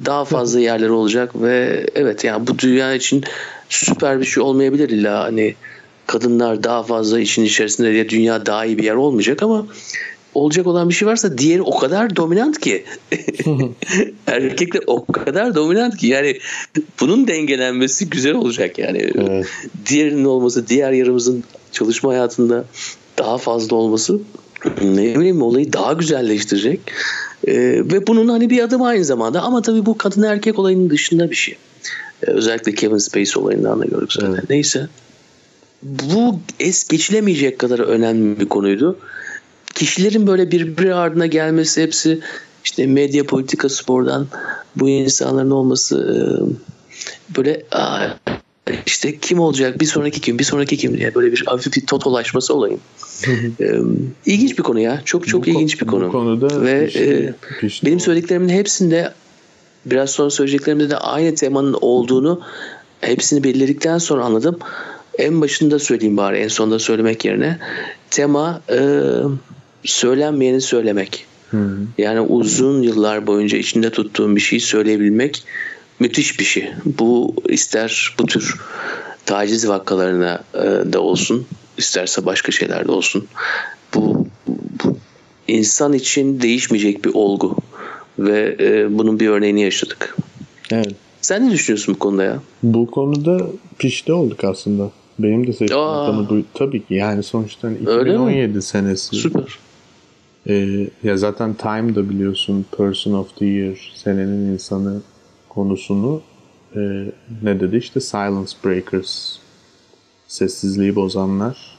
Daha 0.05 0.25
fazla 0.25 0.59
yerleri 0.59 0.91
olacak 0.91 1.41
ve 1.41 1.85
evet 1.95 2.23
yani 2.23 2.47
bu 2.47 2.59
dünya 2.59 2.93
için 2.93 3.23
süper 3.69 4.19
bir 4.19 4.25
şey 4.25 4.43
olmayabilir 4.43 4.89
illa 4.89 5.23
hani 5.23 5.55
kadınlar 6.07 6.63
daha 6.63 6.83
fazla 6.83 7.19
işin 7.19 7.43
içerisinde 7.43 7.91
diye 7.91 8.09
dünya 8.09 8.45
daha 8.45 8.65
iyi 8.65 8.77
bir 8.77 8.83
yer 8.83 8.95
olmayacak 8.95 9.43
ama 9.43 9.65
olacak 10.33 10.67
olan 10.67 10.89
bir 10.89 10.93
şey 10.93 11.07
varsa 11.07 11.37
diğeri 11.37 11.61
o 11.61 11.77
kadar 11.77 12.15
dominant 12.15 12.59
ki. 12.59 12.85
Erkekler 14.27 14.81
o 14.87 15.05
kadar 15.05 15.55
dominant 15.55 15.97
ki. 15.97 16.07
Yani 16.07 16.39
bunun 16.99 17.27
dengelenmesi 17.27 18.09
güzel 18.09 18.33
olacak 18.33 18.79
yani. 18.79 19.11
Evet. 19.15 19.47
diğerinin 19.85 20.25
olması 20.25 20.67
diğer 20.67 20.91
yarımızın 20.91 21.43
çalışma 21.71 22.09
hayatında 22.09 22.65
daha 23.17 23.37
fazla 23.37 23.75
olması 23.75 24.19
ne 24.81 25.19
bileyim 25.19 25.41
olayı 25.41 25.73
daha 25.73 25.93
güzelleştirecek 25.93 26.79
E, 27.47 27.53
ve 27.91 28.07
bunun 28.07 28.27
hani 28.27 28.49
bir 28.49 28.63
adım 28.63 28.81
aynı 28.81 29.05
zamanda 29.05 29.41
ama 29.41 29.61
tabii 29.61 29.85
bu 29.85 29.97
kadın 29.97 30.21
erkek 30.21 30.59
olayının 30.59 30.89
dışında 30.89 31.29
bir 31.29 31.35
şey. 31.35 31.57
E, 32.27 32.31
özellikle 32.31 32.75
Kevin 32.75 32.97
Spacey 32.97 33.43
olayından 33.43 33.79
da 33.79 33.85
gördük 33.85 34.13
zaten. 34.13 34.33
Evet. 34.33 34.49
Neyse. 34.49 34.87
Bu 35.83 36.39
es 36.59 36.87
geçilemeyecek 36.87 37.59
kadar 37.59 37.79
önemli 37.79 38.39
bir 38.39 38.49
konuydu. 38.49 38.97
Kişilerin 39.73 40.27
böyle 40.27 40.51
birbiri 40.51 40.95
ardına 40.95 41.25
gelmesi 41.25 41.81
hepsi 41.81 42.19
işte 42.63 42.87
medya, 42.87 43.25
politika, 43.25 43.69
spordan 43.69 44.27
bu 44.75 44.89
insanların 44.89 45.51
olması 45.51 45.97
e, 45.97 47.37
böyle 47.37 47.63
işte 48.85 49.17
kim 49.19 49.39
olacak 49.39 49.79
bir 49.79 49.85
sonraki 49.85 50.21
kim 50.21 50.39
bir 50.39 50.43
sonraki 50.43 50.77
kim 50.77 50.97
diye 50.97 51.15
böyle 51.15 51.31
bir 51.31 51.43
hafif 51.45 51.75
bir 51.75 51.85
totolaşması 51.85 52.53
olayın. 52.53 52.79
ee, 53.61 53.71
ilginç 54.25 54.57
bir 54.57 54.63
konu 54.63 54.79
ya. 54.79 55.01
Çok 55.05 55.27
çok 55.27 55.45
bu 55.45 55.49
ilginç 55.49 55.81
bir 55.81 55.87
konu. 55.87 56.07
Bu 56.07 56.11
konuda 56.11 56.61
ve 56.61 56.85
pişti, 56.85 56.99
e, 56.99 57.59
pişti 57.59 57.85
benim 57.85 57.99
söylediklerimin 57.99 58.49
hepsinde 58.49 59.13
biraz 59.85 60.09
sonra 60.09 60.29
söyleyeceklerimde 60.29 60.89
de 60.89 60.97
aynı 60.97 61.35
temanın 61.35 61.77
olduğunu 61.81 62.41
hepsini 63.01 63.43
belirledikten 63.43 63.97
sonra 63.97 64.23
anladım. 64.23 64.59
En 65.17 65.41
başında 65.41 65.79
söyleyeyim 65.79 66.17
bari 66.17 66.37
en 66.37 66.47
sonunda 66.47 66.79
söylemek 66.79 67.25
yerine. 67.25 67.59
Tema 68.09 68.61
e, 68.69 69.01
söylenmeyeni 69.83 70.61
söylemek. 70.61 71.25
Hı. 71.51 71.77
Yani 71.97 72.19
uzun 72.19 72.81
yıllar 72.81 73.27
boyunca 73.27 73.57
içinde 73.57 73.89
tuttuğum 73.89 74.35
bir 74.35 74.41
şeyi 74.41 74.59
söyleyebilmek 74.59 75.43
müthiş 76.01 76.39
bir 76.39 76.45
şey. 76.45 76.71
Bu 76.85 77.35
ister 77.49 78.15
bu 78.19 78.25
tür 78.25 78.55
taciz 79.25 79.67
vakalarına 79.67 80.43
e, 80.53 80.93
da 80.93 81.01
olsun, 81.01 81.45
isterse 81.77 82.25
başka 82.25 82.51
şeylerde 82.51 82.91
olsun. 82.91 83.27
Bu, 83.95 84.27
bu 84.47 84.97
insan 85.47 85.93
için 85.93 86.41
değişmeyecek 86.41 87.05
bir 87.05 87.13
olgu 87.13 87.57
ve 88.19 88.55
e, 88.59 88.97
bunun 88.97 89.19
bir 89.19 89.27
örneğini 89.29 89.61
yaşadık. 89.61 90.17
Evet. 90.71 90.95
Sen 91.21 91.49
ne 91.49 91.51
düşünüyorsun 91.51 91.95
bu 91.95 91.99
konuda 91.99 92.23
ya? 92.23 92.39
Bu 92.63 92.91
konuda 92.91 93.47
pişti 93.79 94.13
olduk 94.13 94.43
aslında. 94.43 94.91
Benim 95.19 95.47
de 95.47 95.53
seçtiğim 95.53 95.83
konu 95.83 96.27
bu. 96.29 96.43
Tabii 96.53 96.85
ki 96.85 96.93
yani 96.93 97.23
sonuçta 97.23 97.71
2017 97.71 98.61
senesi. 98.61 99.15
Süper. 99.15 99.59
Ee, 100.47 100.87
ya 101.03 101.17
zaten 101.17 101.53
Time 101.53 101.95
da 101.95 102.09
biliyorsun 102.09 102.65
Person 102.77 103.13
of 103.13 103.37
the 103.37 103.45
Year 103.45 103.91
senenin 103.95 104.53
insanı 104.53 105.01
konusunu 105.53 106.21
e, 106.75 106.79
ne 107.43 107.59
dedi? 107.59 107.77
İşte 107.77 107.99
Silence 107.99 108.51
Breakers. 108.65 109.37
Sessizliği 110.27 110.95
bozanlar. 110.95 111.77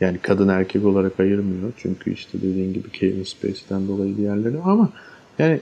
Yani 0.00 0.18
kadın 0.18 0.48
erkek 0.48 0.84
olarak 0.84 1.20
ayırmıyor. 1.20 1.72
Çünkü 1.76 2.12
işte 2.12 2.38
dediğin 2.38 2.74
gibi 2.74 2.90
Kevin 2.90 3.22
Spacey'den 3.22 3.88
dolayı 3.88 4.16
diğerleri. 4.16 4.58
Ama 4.64 4.88
yani 5.38 5.60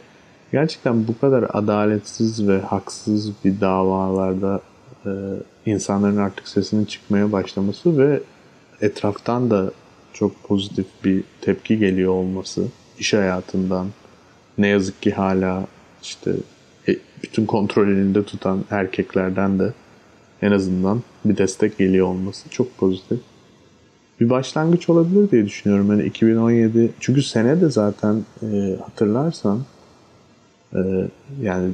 gerçekten 0.52 1.08
bu 1.08 1.18
kadar 1.18 1.46
adaletsiz 1.52 2.48
ve 2.48 2.60
haksız 2.60 3.32
bir 3.44 3.60
davalarda 3.60 4.60
e, 5.06 5.10
insanların 5.66 6.16
artık 6.16 6.48
sesinin 6.48 6.84
çıkmaya 6.84 7.32
başlaması 7.32 7.98
ve 7.98 8.20
etraftan 8.80 9.50
da 9.50 9.72
çok 10.12 10.42
pozitif 10.44 10.86
bir 11.04 11.24
tepki 11.40 11.78
geliyor 11.78 12.12
olması 12.12 12.64
iş 12.98 13.14
hayatından 13.14 13.86
ne 14.58 14.68
yazık 14.68 15.02
ki 15.02 15.10
hala 15.10 15.66
işte 16.02 16.32
bütün 17.22 17.46
kontrol 17.46 17.88
elinde 17.88 18.24
tutan 18.24 18.64
erkeklerden 18.70 19.58
de 19.58 19.72
en 20.42 20.52
azından 20.52 21.02
bir 21.24 21.36
destek 21.36 21.78
geliyor 21.78 22.06
olması 22.06 22.48
çok 22.50 22.78
pozitif. 22.78 23.18
Bir 24.20 24.30
başlangıç 24.30 24.88
olabilir 24.88 25.30
diye 25.30 25.46
düşünüyorum. 25.46 25.90
Yani 25.90 26.04
2017 26.04 26.92
çünkü 27.00 27.22
sene 27.22 27.60
de 27.60 27.70
zaten 27.70 28.24
e, 28.42 28.76
hatırlarsan 28.84 29.60
e, 30.74 30.80
yani 31.42 31.70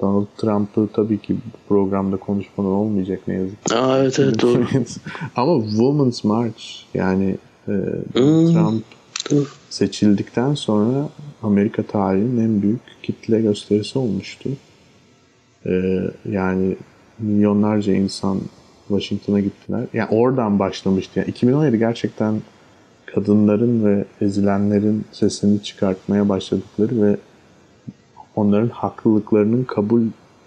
Donald 0.00 0.26
Trump'ı 0.38 0.88
tabii 0.92 1.18
ki 1.18 1.34
bu 1.34 1.68
programda 1.68 2.16
konuşmadan 2.16 2.70
olmayacak 2.70 3.20
ne 3.28 3.34
yazık 3.34 3.64
ki. 3.64 3.74
Aa, 3.74 3.98
evet 3.98 4.18
evet 4.18 4.42
doğru. 4.42 4.66
Ama 5.36 5.62
Women's 5.62 6.24
March 6.24 6.62
yani 6.94 7.36
e, 7.68 7.72
hmm. 8.12 8.52
Trump 8.52 8.84
seçildikten 9.70 10.54
sonra 10.54 11.08
Amerika 11.42 11.82
tarihinin 11.82 12.44
en 12.44 12.62
büyük 12.62 12.80
kitle 13.02 13.40
gösterisi 13.40 13.98
olmuştu. 13.98 14.50
Ee, 15.66 16.00
yani 16.30 16.76
milyonlarca 17.18 17.92
insan 17.94 18.40
Washington'a 18.88 19.40
gittiler. 19.40 19.84
Yani 19.92 20.08
oradan 20.10 20.58
başlamıştı. 20.58 21.18
Yani 21.18 21.28
2017 21.28 21.78
gerçekten 21.78 22.42
kadınların 23.06 23.84
ve 23.84 24.04
ezilenlerin 24.20 25.04
sesini 25.12 25.62
çıkartmaya 25.62 26.28
başladıkları 26.28 27.02
ve 27.02 27.16
onların 28.36 28.68
haklılıklarının 28.68 29.64
kabul 29.64 30.02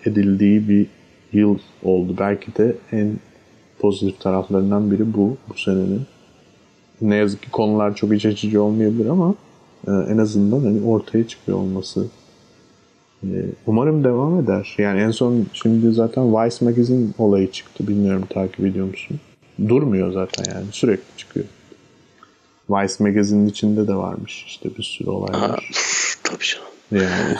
edildiği 0.05 0.69
bir 0.69 0.87
yıl 1.33 1.57
oldu. 1.83 2.15
Belki 2.19 2.55
de 2.57 2.75
en 2.91 3.13
pozitif 3.79 4.19
taraflarından 4.19 4.91
biri 4.91 5.13
bu, 5.13 5.37
bu 5.49 5.57
senenin. 5.57 6.01
Ne 7.01 7.15
yazık 7.15 7.41
ki 7.41 7.51
konular 7.51 7.95
çok 7.95 8.13
iç 8.13 8.25
açıcı 8.25 8.63
olmayabilir 8.63 9.05
ama 9.05 9.35
e, 9.87 9.91
en 9.91 10.17
azından 10.17 10.59
hani 10.59 10.85
ortaya 10.85 11.27
çıkıyor 11.27 11.57
olması. 11.57 12.05
E, 13.23 13.27
umarım 13.67 14.03
devam 14.03 14.39
eder. 14.39 14.75
Yani 14.77 15.01
en 15.01 15.11
son 15.11 15.45
şimdi 15.53 15.91
zaten 15.91 16.33
Vice 16.33 16.65
Magazine 16.65 17.07
olayı 17.17 17.51
çıktı. 17.51 17.87
Bilmiyorum 17.87 18.23
takip 18.29 18.59
ediyor 18.59 18.85
musun? 18.85 19.19
Durmuyor 19.67 20.13
zaten 20.13 20.53
yani 20.55 20.65
sürekli 20.71 21.17
çıkıyor. 21.17 21.45
Vice 22.69 22.93
Magazine'in 22.99 23.47
içinde 23.47 23.87
de 23.87 23.95
varmış 23.95 24.43
işte 24.47 24.69
bir 24.77 24.83
sürü 24.83 25.09
olaylar. 25.09 25.49
Aa, 25.49 25.59
tabii 26.23 26.43
canım. 26.43 26.67
Yani 26.91 27.37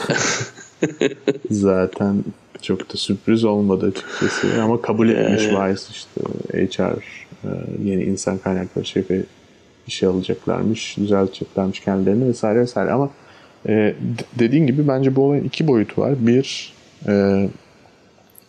zaten 1.52 2.24
çok 2.62 2.94
da 2.94 2.98
sürpriz 2.98 3.44
olmadı 3.44 3.86
açıkçası 3.86 4.64
ama 4.64 4.82
kabul 4.82 5.10
etmiş 5.10 5.44
Vice 5.44 5.82
işte 5.92 6.22
HR 6.56 7.04
e, 7.44 7.50
yeni 7.84 8.04
insan 8.04 8.38
kaynakları 8.38 8.86
şefi 8.86 9.26
işe 9.88 10.08
alacaklarmış, 10.08 10.98
düzelteceklermiş 10.98 11.80
kendilerini 11.80 12.28
vesaire 12.28 12.60
vesaire. 12.60 12.92
Ama 12.92 13.10
e, 13.68 13.96
dediğin 14.40 14.68
gibi 14.68 14.88
bence 14.88 15.16
bu 15.16 15.24
olayın 15.24 15.44
iki 15.44 15.68
boyutu 15.68 16.02
var. 16.02 16.28
Bir, 16.28 16.74
e, 17.08 17.48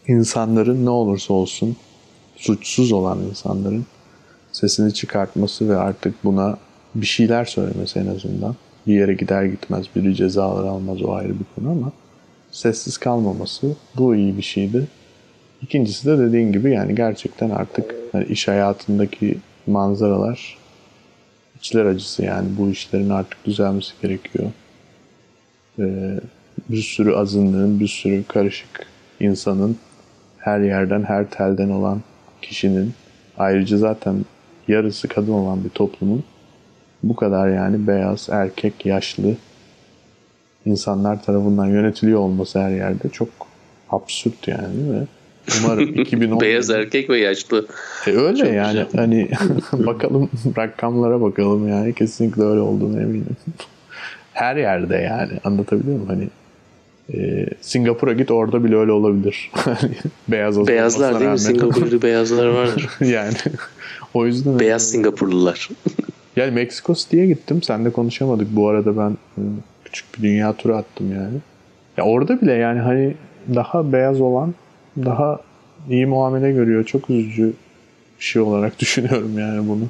insanların 0.07 0.85
ne 0.85 0.91
olursa 0.91 1.35
olsun 1.35 1.77
suçsuz 2.37 2.93
olan 2.93 3.19
insanların 3.19 3.87
sesini 4.53 4.95
çıkartması 4.95 5.69
ve 5.69 5.77
artık 5.77 6.25
buna 6.25 6.59
bir 6.95 7.07
şeyler 7.07 7.45
söylemesi 7.45 7.99
en 7.99 8.07
azından. 8.07 8.57
Bir 8.87 8.95
yere 8.95 9.15
gider 9.15 9.45
gitmez 9.45 9.87
biri 9.97 10.15
cezalar 10.15 10.65
almaz 10.65 11.03
o 11.03 11.13
ayrı 11.13 11.29
bir 11.29 11.45
konu 11.55 11.71
ama 11.71 11.93
sessiz 12.51 12.99
kalmaması 12.99 13.77
bu 13.97 14.15
iyi 14.15 14.37
bir 14.37 14.43
şeydi. 14.43 14.89
İkincisi 15.63 16.07
de 16.07 16.19
dediğin 16.19 16.53
gibi 16.53 16.71
yani 16.71 16.95
gerçekten 16.95 17.51
artık 17.51 17.95
iş 18.29 18.49
hayatındaki 18.49 19.39
manzaralar 19.67 20.59
içler 21.67 21.85
acısı 21.85 22.25
yani 22.25 22.49
bu 22.59 22.71
işlerin 22.71 23.11
artık 23.11 23.45
düzelmesi 23.45 23.93
gerekiyor. 24.03 24.51
Ee, 25.79 26.21
bir 26.69 26.83
sürü 26.83 27.15
azınlığın, 27.15 27.81
bir 27.81 27.89
sürü 27.89 28.25
karışık 28.25 28.87
insanın 29.21 29.77
her 30.39 30.61
yerden, 30.61 31.03
her 31.03 31.31
telden 31.31 31.71
olan 31.71 32.03
kişinin 32.43 32.93
ayrıca 33.39 33.79
zaten 33.79 34.25
yarısı 34.69 35.09
kadın 35.09 35.33
olan 35.33 35.65
bir 35.65 35.69
toplumun 35.69 36.25
bu 37.03 37.17
kadar 37.17 37.49
yani 37.49 37.87
beyaz, 37.87 38.29
erkek, 38.31 38.87
yaşlı 38.87 39.35
insanlar 40.65 41.23
tarafından 41.23 41.67
yönetiliyor 41.67 42.21
olması 42.21 42.61
her 42.61 42.71
yerde 42.71 43.09
çok 43.09 43.29
absürt 43.91 44.49
yani 44.49 44.93
ve 44.93 45.07
Umarım 45.65 45.89
2010. 46.01 46.41
Beyaz 46.41 46.71
erkek 46.71 47.11
ve 47.11 47.19
yaşlı. 47.21 47.67
E 48.07 48.11
öyle 48.11 48.37
Çok 48.37 48.53
yani. 48.53 48.69
Güzel. 48.69 48.87
Hani 48.97 49.29
bakalım 49.87 50.31
rakamlara 50.59 51.21
bakalım 51.21 51.69
yani. 51.69 51.95
Kesinlikle 51.95 52.43
öyle 52.43 52.61
olduğunu 52.61 53.01
eminim. 53.01 53.37
Her 54.33 54.57
yerde 54.57 54.97
yani. 54.97 55.33
Anlatabiliyor 55.45 55.97
muyum? 55.97 56.09
Hani 56.09 56.29
e, 57.15 57.47
Singapur'a 57.61 58.13
git 58.13 58.31
orada 58.31 58.65
bile 58.65 58.77
öyle 58.77 58.93
olabilir. 58.93 59.51
Hani 59.57 59.91
beyaz 60.29 60.67
Beyazlar 60.67 61.21
değil 61.21 61.31
mi? 61.31 61.39
Singapur'da 61.39 62.03
beyazlar 62.03 62.47
vardır. 62.47 62.89
yani 63.01 63.35
o 64.15 64.27
yüzden 64.27 64.61
Beyaz 64.61 64.91
Singapurlular. 64.91 65.69
yani 66.37 66.51
Meksiko 66.51 66.95
City'ye 66.95 67.27
gittim. 67.27 67.63
Sen 67.63 67.85
de 67.85 67.91
konuşamadık. 67.91 68.49
Bu 68.51 68.69
arada 68.69 68.97
ben 68.99 69.11
e, 69.11 69.43
küçük 69.85 70.19
bir 70.19 70.23
dünya 70.23 70.53
turu 70.53 70.77
attım 70.77 71.13
yani. 71.13 71.37
Ya 71.97 72.05
orada 72.05 72.41
bile 72.41 72.53
yani 72.53 72.81
hani 72.81 73.15
daha 73.55 73.93
beyaz 73.93 74.21
olan 74.21 74.55
daha 75.05 75.41
iyi 75.91 76.07
muamele 76.07 76.53
görüyor. 76.53 76.85
Çok 76.85 77.11
üzücü 77.11 77.53
bir 78.19 78.25
şey 78.25 78.43
olarak 78.43 78.79
düşünüyorum 78.79 79.39
yani 79.39 79.69
bunu. 79.69 79.85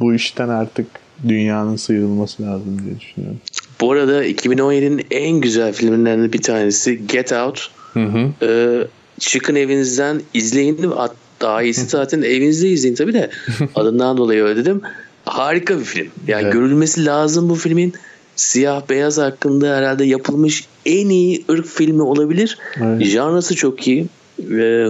Bu 0.00 0.14
işten 0.14 0.48
artık 0.48 0.86
dünyanın 1.28 1.76
sıyrılması 1.76 2.42
lazım 2.42 2.82
diye 2.84 3.00
düşünüyorum. 3.00 3.38
Bu 3.80 3.92
arada 3.92 4.26
2017'nin 4.26 5.06
en 5.10 5.40
güzel 5.40 5.72
filmlerinden 5.72 6.32
bir 6.32 6.42
tanesi 6.42 7.06
Get 7.06 7.32
Out. 7.32 7.70
Hı 7.92 8.04
hı. 8.04 8.28
Ee, 8.42 8.86
çıkın 9.20 9.54
evinizden 9.54 10.20
izleyin. 10.34 10.92
Daha 11.40 11.62
iyisi 11.62 11.86
zaten 11.86 12.22
evinizde 12.22 12.68
izleyin 12.68 12.94
tabii 12.94 13.14
de 13.14 13.30
adından 13.74 14.16
dolayı 14.16 14.42
öyle 14.42 14.60
dedim. 14.60 14.80
Harika 15.24 15.78
bir 15.78 15.84
film. 15.84 16.08
Yani 16.26 16.42
evet. 16.42 16.52
görülmesi 16.52 17.04
lazım 17.04 17.48
bu 17.48 17.54
filmin. 17.54 17.94
siyah 18.36 18.82
beyaz 18.88 19.18
hakkında 19.18 19.76
herhalde 19.76 20.04
yapılmış 20.04 20.64
en 20.86 21.08
iyi 21.08 21.44
ırk 21.50 21.66
filmi 21.66 22.02
olabilir. 22.02 22.58
Evet. 22.76 23.04
Janrası 23.04 23.54
çok 23.54 23.88
iyi. 23.88 24.06
Ee, 24.52 24.86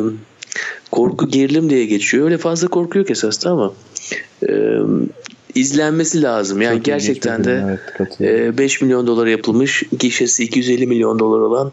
korku 0.91 1.29
gerilim 1.29 1.71
diye 1.71 1.85
geçiyor. 1.85 2.25
Öyle 2.25 2.39
fazla 2.39 2.69
korku 2.69 2.99
yok 2.99 3.11
esasında 3.11 3.53
ama 3.53 3.73
e, 4.49 4.53
izlenmesi 5.55 6.23
lazım. 6.23 6.63
Yani 6.63 6.77
Çok 6.77 6.85
gerçekten 6.85 7.45
de 7.45 7.79
evet, 7.99 8.21
e, 8.21 8.59
5 8.59 8.81
milyon 8.81 9.07
dolara 9.07 9.31
yapılmış. 9.31 9.83
Gişesi 9.99 10.45
250 10.45 10.87
milyon 10.87 11.19
dolar 11.19 11.41
olan 11.41 11.73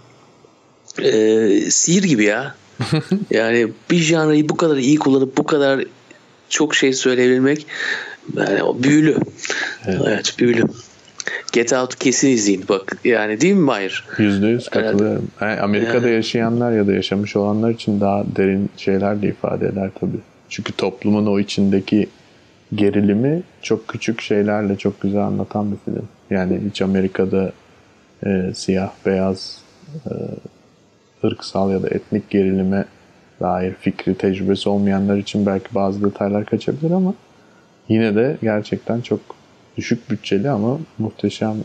e, 1.01 1.49
sihir 1.69 2.03
gibi 2.03 2.23
ya. 2.23 2.55
yani 3.31 3.67
bir 3.91 3.97
janrayı 3.97 4.49
bu 4.49 4.57
kadar 4.57 4.77
iyi 4.77 4.99
kullanıp 4.99 5.37
bu 5.37 5.43
kadar 5.43 5.85
çok 6.49 6.75
şey 6.75 6.93
söyleyebilmek 6.93 7.65
yani 8.37 8.63
o 8.63 8.83
büyülü. 8.83 9.17
Evet. 9.85 10.01
Evet. 10.07 10.35
büyülü. 10.39 10.63
Get 11.53 11.73
Out'u 11.73 11.97
kesin 11.97 12.29
izleyin. 12.29 12.63
Bak 12.69 12.97
yani 13.03 13.41
değil 13.41 13.53
mi 13.53 13.61
Mahir? 13.61 14.03
Yüzde 14.17 14.47
yüz 14.47 14.69
katılıyorum. 14.69 15.27
Yani 15.41 15.61
Amerika'da 15.61 16.09
yaşayanlar 16.09 16.71
ya 16.71 16.87
da 16.87 16.93
yaşamış 16.93 17.35
olanlar 17.35 17.69
için 17.69 18.01
daha 18.01 18.23
derin 18.35 18.69
şeyler 18.77 19.21
de 19.21 19.27
ifade 19.27 19.65
eder 19.67 19.89
tabii. 19.99 20.19
Çünkü 20.49 20.73
toplumun 20.73 21.25
o 21.25 21.39
içindeki 21.39 22.09
gerilimi 22.75 23.43
çok 23.61 23.87
küçük 23.87 24.21
şeylerle 24.21 24.77
çok 24.77 25.01
güzel 25.01 25.21
anlatan 25.21 25.71
bir 25.71 25.77
film. 25.85 26.07
Yani 26.29 26.59
hiç 26.69 26.81
Amerika'da 26.81 27.51
e, 28.25 28.51
siyah, 28.55 28.91
beyaz, 29.05 29.57
e, 30.05 30.11
ırksal 31.27 31.71
ya 31.71 31.83
da 31.83 31.87
etnik 31.89 32.29
gerilime 32.29 32.85
dair 33.41 33.73
fikri, 33.73 34.15
tecrübesi 34.15 34.69
olmayanlar 34.69 35.17
için 35.17 35.45
belki 35.45 35.75
bazı 35.75 36.03
detaylar 36.03 36.45
kaçabilir 36.45 36.91
ama 36.91 37.13
yine 37.89 38.15
de 38.15 38.37
gerçekten 38.41 39.01
çok 39.01 39.19
düşük 39.77 40.09
bütçeli 40.09 40.49
ama 40.49 40.79
muhteşem 40.97 41.55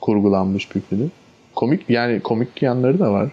kurgulanmış 0.00 0.74
bir 0.74 0.80
film. 0.90 1.10
Komik 1.54 1.90
yani 1.90 2.20
komik 2.20 2.62
yanları 2.62 2.98
da 2.98 3.12
var. 3.12 3.30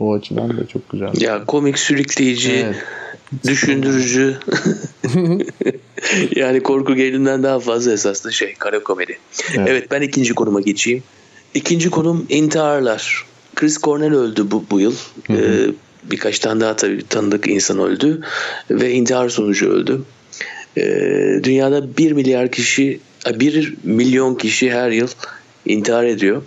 O 0.00 0.14
açıdan 0.14 0.58
da 0.58 0.66
çok 0.66 0.90
güzel. 0.90 1.20
Ya 1.20 1.44
komik 1.44 1.78
sürükleyici, 1.78 2.52
Evet. 2.52 2.76
düşündürücü. 3.46 4.36
yani 6.36 6.62
korku 6.62 6.94
gerilimden 6.94 7.42
daha 7.42 7.60
fazla 7.60 7.92
esaslı 7.92 8.32
şey 8.32 8.54
kara 8.54 8.82
komedi. 8.82 9.18
Evet. 9.54 9.68
Evet. 9.68 9.90
ben 9.90 10.02
ikinci 10.02 10.34
konuma 10.34 10.60
geçeyim. 10.60 11.02
İkinci 11.54 11.90
konum 11.90 12.26
intiharlar. 12.28 13.24
Chris 13.54 13.78
Cornell 13.80 14.14
öldü 14.14 14.50
bu, 14.50 14.64
bu 14.70 14.80
yıl. 14.80 14.94
Ee, 15.30 15.66
birkaç 16.02 16.38
tane 16.38 16.60
daha 16.60 16.76
tabii 16.76 17.06
tanıdık 17.08 17.48
insan 17.48 17.78
öldü 17.78 18.20
ve 18.70 18.92
intihar 18.92 19.28
sonucu 19.28 19.68
öldü. 19.70 20.02
Ee, 20.76 21.40
dünyada 21.42 21.96
1 21.96 22.12
milyar 22.12 22.50
kişi 22.50 23.00
1 23.30 23.74
milyon 23.84 24.34
kişi 24.34 24.72
her 24.72 24.90
yıl 24.90 25.08
intihar 25.66 26.04
ediyor. 26.04 26.42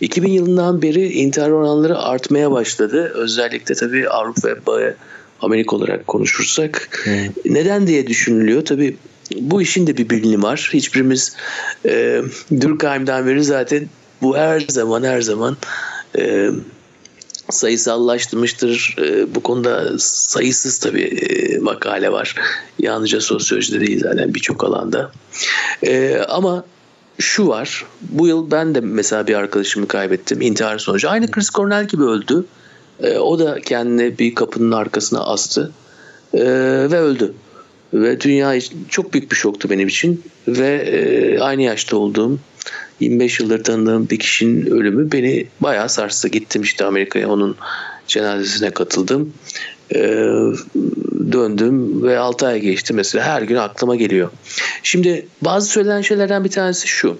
2000 0.00 0.30
yılından 0.30 0.82
beri 0.82 1.12
intihar 1.12 1.50
oranları 1.50 1.98
artmaya 1.98 2.50
başladı. 2.50 3.12
Özellikle 3.14 3.74
tabii 3.74 4.08
Avrupa 4.08 4.78
ve 4.78 4.94
Amerika 5.40 5.76
olarak 5.76 6.06
konuşursak. 6.06 7.06
Neden 7.44 7.86
diye 7.86 8.06
düşünülüyor. 8.06 8.64
Tabii 8.64 8.96
bu 9.40 9.62
işin 9.62 9.86
de 9.86 9.96
bir 9.96 10.10
bilimi 10.10 10.42
var. 10.42 10.70
Hiçbirimiz 10.72 11.36
e, 11.86 12.22
Durkheim'den 12.60 13.26
beri 13.26 13.44
zaten 13.44 13.88
bu 14.22 14.36
her 14.36 14.60
zaman 14.60 15.02
her 15.02 15.20
zaman 15.20 15.56
e, 16.18 16.50
sayısallaştırmıştır. 17.50 18.96
E, 18.98 19.34
bu 19.34 19.42
konuda 19.42 19.98
sayısız 19.98 20.78
tabii 20.78 21.02
e, 21.02 21.58
makale 21.58 22.12
var. 22.12 22.34
Yalnızca 22.78 23.20
sosyolojide 23.20 23.80
değil 23.80 24.00
zaten 24.02 24.34
birçok 24.34 24.64
alanda. 24.64 25.12
E, 25.82 26.16
ama 26.28 26.64
şu 27.18 27.48
var. 27.48 27.84
Bu 28.00 28.26
yıl 28.26 28.50
ben 28.50 28.74
de 28.74 28.80
mesela 28.80 29.26
bir 29.26 29.34
arkadaşımı 29.34 29.88
kaybettim. 29.88 30.40
intihar 30.40 30.78
sonucu. 30.78 31.10
Aynı 31.10 31.30
Chris 31.30 31.50
Cornell 31.50 31.88
gibi 31.88 32.02
öldü. 32.02 32.44
E, 33.02 33.18
o 33.18 33.38
da 33.38 33.60
kendini 33.60 34.18
bir 34.18 34.34
kapının 34.34 34.72
arkasına 34.72 35.20
astı. 35.20 35.72
E, 36.34 36.44
ve 36.90 36.98
öldü. 36.98 37.34
Ve 37.94 38.20
dünya 38.20 38.60
çok 38.88 39.12
büyük 39.12 39.30
bir 39.30 39.36
şoktu 39.36 39.70
benim 39.70 39.88
için. 39.88 40.22
Ve 40.48 40.68
e, 40.68 41.38
aynı 41.40 41.62
yaşta 41.62 41.96
olduğum 41.96 42.38
25 43.00 43.40
yıldır 43.40 43.64
tanıdığım 43.64 44.10
bir 44.10 44.18
kişinin 44.18 44.66
ölümü 44.66 45.12
beni 45.12 45.46
bayağı 45.60 45.88
sarstı. 45.88 46.28
Gittim 46.28 46.62
işte 46.62 46.84
Amerika'ya 46.84 47.28
onun 47.28 47.56
cenazesine 48.06 48.70
katıldım. 48.70 49.32
Ee, 49.94 49.98
döndüm 51.32 52.02
ve 52.02 52.18
6 52.18 52.46
ay 52.46 52.60
geçti 52.60 52.94
mesela 52.94 53.24
her 53.24 53.42
gün 53.42 53.56
aklıma 53.56 53.96
geliyor. 53.96 54.30
Şimdi 54.82 55.26
bazı 55.42 55.68
söylenen 55.68 56.00
şeylerden 56.00 56.44
bir 56.44 56.50
tanesi 56.50 56.88
şu. 56.88 57.18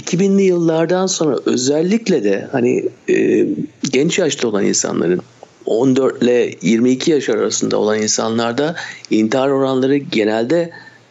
2000'li 0.00 0.42
yıllardan 0.42 1.06
sonra 1.06 1.36
özellikle 1.46 2.24
de 2.24 2.48
hani 2.52 2.88
e, 3.10 3.46
genç 3.90 4.18
yaşta 4.18 4.48
olan 4.48 4.64
insanların 4.64 5.20
14 5.66 6.22
ile 6.22 6.54
22 6.62 7.10
yaş 7.10 7.28
arasında 7.28 7.76
olan 7.76 8.02
insanlarda 8.02 8.74
intihar 9.10 9.48
oranları 9.48 9.96
genelde 9.96 10.70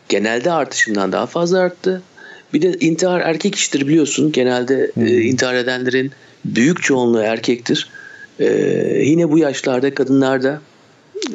genelde 0.10 0.52
artışından 0.52 1.12
daha 1.12 1.26
fazla 1.26 1.60
arttı. 1.60 2.02
Bir 2.54 2.62
de 2.62 2.74
intihar 2.80 3.22
erkek 3.22 3.56
iştir 3.56 3.88
biliyorsun. 3.88 4.32
Genelde 4.32 4.92
hmm. 4.94 5.08
e, 5.08 5.12
intihar 5.12 5.56
edenlerin 5.56 6.12
büyük 6.46 6.84
çoğunluğu 6.84 7.22
erkektir. 7.22 7.90
E, 8.40 8.48
yine 9.04 9.32
bu 9.32 9.38
yaşlarda 9.38 9.94
kadınlarda 9.94 10.62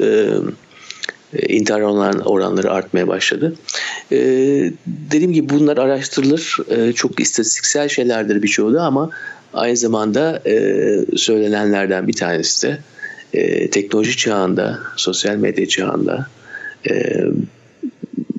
e, 0.01 0.29
intihar 1.49 1.81
oranları 2.25 2.71
artmaya 2.71 3.09
başladı. 3.09 3.55
E, 4.13 4.17
dediğim 4.87 5.33
gibi 5.33 5.49
bunlar 5.49 5.77
araştırılır. 5.77 6.59
E, 6.71 6.93
çok 6.93 7.21
istatistiksel 7.21 7.89
şeylerdir 7.89 8.43
birçoğu 8.43 8.75
da 8.75 8.83
ama 8.83 9.11
aynı 9.55 9.77
zamanda 9.77 10.43
e, 10.47 10.57
söylenenlerden 11.17 12.09
bir 12.09 12.13
tanesi 12.13 12.67
de 12.67 12.79
e, 13.33 13.71
teknoloji 13.71 14.17
çağında, 14.17 14.79
sosyal 14.97 15.37
medya 15.37 15.69
çağında 15.69 16.27
e, 16.91 17.25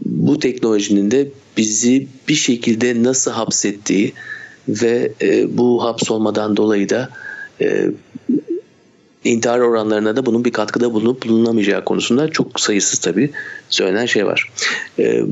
bu 0.06 0.40
teknolojinin 0.40 1.12
de 1.12 1.28
bizi 1.58 2.08
bir 2.28 2.36
şekilde 2.36 3.04
nasıl 3.04 3.32
hapsettiği 3.32 4.14
ve 4.68 5.12
e, 5.22 5.58
bu 5.58 5.84
hapsolmadan 5.84 6.58
dolayı 6.58 6.90
da 6.90 7.10
e, 7.62 7.92
intihar 9.24 9.60
oranlarına 9.60 10.16
da 10.16 10.26
bunun 10.26 10.46
bir 10.46 10.52
katkıda 10.52 10.94
bulunup 10.94 11.28
bulunamayacağı 11.28 11.86
konusunda 11.86 12.28
çok 12.28 12.60
sayısız 12.60 13.00
tabii 13.00 13.32
söylenen 13.70 14.06
şey 14.06 14.26
var. 14.26 14.52
E, 15.00 15.24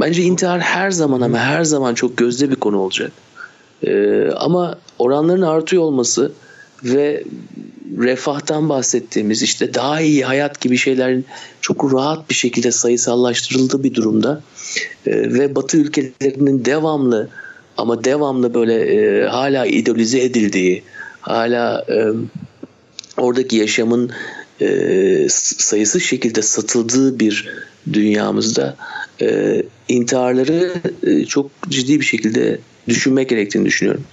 bence 0.00 0.22
intihar 0.22 0.60
her 0.60 0.90
zaman 0.90 1.20
ama 1.20 1.38
her 1.38 1.64
zaman 1.64 1.94
çok 1.94 2.16
gözde 2.16 2.50
bir 2.50 2.56
konu 2.56 2.78
olacak. 2.78 3.12
E, 3.82 4.22
ama 4.36 4.78
oranların 4.98 5.42
artıyor 5.42 5.82
olması 5.82 6.32
ve 6.84 7.24
refahtan 7.98 8.68
bahsettiğimiz 8.68 9.42
işte 9.42 9.74
daha 9.74 10.00
iyi 10.00 10.24
hayat 10.24 10.60
gibi 10.60 10.76
şeylerin 10.76 11.24
çok 11.60 11.94
rahat 11.94 12.30
bir 12.30 12.34
şekilde 12.34 12.72
sayısallaştırıldığı 12.72 13.84
bir 13.84 13.94
durumda 13.94 14.42
e, 15.06 15.12
ve 15.12 15.54
Batı 15.54 15.76
ülkelerinin 15.76 16.64
devamlı 16.64 17.28
ama 17.76 18.04
devamlı 18.04 18.54
böyle 18.54 18.74
e, 18.74 19.26
hala 19.26 19.66
idolize 19.66 20.20
edildiği, 20.20 20.82
hala 21.20 21.84
e, 21.88 22.06
oradaki 23.16 23.56
yaşamın 23.56 24.10
sayısız 25.28 26.02
şekilde 26.02 26.42
satıldığı 26.42 27.20
bir 27.20 27.48
dünyamızda 27.92 28.76
intiharları 29.88 30.72
çok 31.28 31.50
ciddi 31.68 32.00
bir 32.00 32.04
şekilde 32.04 32.58
düşünmek 32.88 33.28
gerektiğini 33.28 33.64
düşünüyorum. 33.64 34.04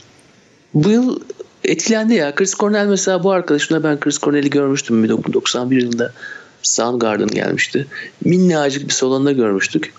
Bu 0.73 0.89
yıl 0.89 1.19
etkilendi 1.65 2.13
ya. 2.13 2.35
Chris 2.35 2.55
Cornell 2.55 2.87
mesela 2.87 3.23
bu 3.23 3.31
arkadaşımla 3.31 3.83
ben 3.83 3.99
Chris 3.99 4.19
Cornell'i 4.19 4.49
görmüştüm 4.49 5.03
1991 5.03 5.81
yılında 5.81 6.13
Soundgarden 6.61 7.27
gelmişti. 7.27 7.87
Minnacık 8.25 8.87
bir 8.87 8.93
salonda 8.93 9.31
görmüştük. 9.31 9.93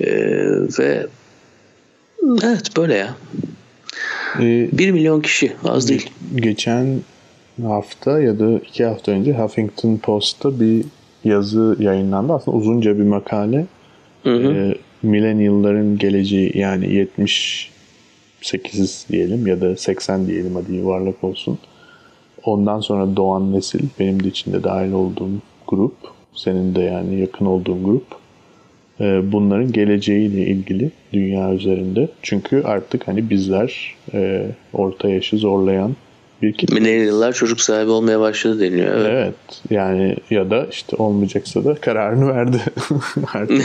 Ee, 0.00 0.06
ve 0.78 1.06
evet 2.42 2.76
böyle 2.76 2.94
ya. 2.94 3.16
Ee, 4.40 4.68
1 4.72 4.90
milyon 4.90 5.20
kişi 5.20 5.52
az 5.64 5.88
değil. 5.88 6.10
Geçen 6.34 7.00
hafta 7.62 8.20
ya 8.20 8.38
da 8.38 8.50
iki 8.52 8.84
hafta 8.84 9.12
önce 9.12 9.32
Huffington 9.32 9.96
Post'ta 9.96 10.60
bir 10.60 10.84
yazı 11.24 11.76
yayınlandı. 11.78 12.32
Aslında 12.32 12.56
uzunca 12.56 12.98
bir 12.98 13.04
makale. 13.04 13.66
Hı 14.22 14.34
hı. 14.34 14.52
Ee, 14.52 14.74
millennial'ların 15.02 15.98
geleceği 15.98 16.58
yani 16.58 16.94
70 16.94 17.70
8 18.42 19.06
diyelim 19.10 19.46
ya 19.46 19.60
da 19.60 19.76
80 19.76 20.26
diyelim 20.26 20.54
hadi 20.54 20.74
yuvarlak 20.74 21.24
olsun. 21.24 21.58
Ondan 22.44 22.80
sonra 22.80 23.16
doğan 23.16 23.52
nesil 23.52 23.88
benim 23.98 24.24
de 24.24 24.28
içinde 24.28 24.64
dahil 24.64 24.92
olduğum 24.92 25.30
grup 25.68 25.94
senin 26.34 26.74
de 26.74 26.80
yani 26.80 27.20
yakın 27.20 27.46
olduğun 27.46 27.84
grup 27.84 28.06
bunların 29.32 29.72
geleceğiyle 29.72 30.46
ilgili 30.46 30.90
dünya 31.12 31.52
üzerinde. 31.52 32.08
Çünkü 32.22 32.62
artık 32.62 33.08
hani 33.08 33.30
bizler 33.30 33.96
orta 34.72 35.08
yaşı 35.08 35.36
zorlayan 35.36 35.96
bir 36.42 36.52
kitle. 36.52 36.74
Millennial'lar 36.80 37.32
çocuk 37.32 37.60
sahibi 37.60 37.90
olmaya 37.90 38.20
başladı 38.20 38.60
deniyor. 38.60 38.94
Evet. 38.94 39.10
Evet. 39.12 39.34
Yani 39.70 40.16
ya 40.30 40.50
da 40.50 40.66
işte 40.70 40.96
olmayacaksa 40.96 41.64
da 41.64 41.74
kararını 41.74 42.28
verdi. 42.34 42.60
Artık 43.34 43.62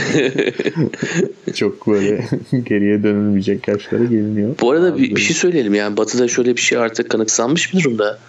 çok 1.56 1.88
böyle 1.88 2.26
geriye 2.64 3.04
dönülmeyecek 3.04 3.68
yaşlara 3.68 4.04
geliniyor. 4.04 4.56
Bu 4.62 4.72
arada 4.72 4.98
bir, 4.98 5.16
bir 5.16 5.22
şey 5.22 5.36
söyleyelim 5.36 5.74
yani 5.74 5.98
Batı'da 5.98 6.28
şöyle 6.28 6.56
bir 6.56 6.62
şey 6.62 6.78
artık 6.78 7.10
kanıksanmış 7.10 7.74
bir 7.74 7.84
durumda. 7.84 8.20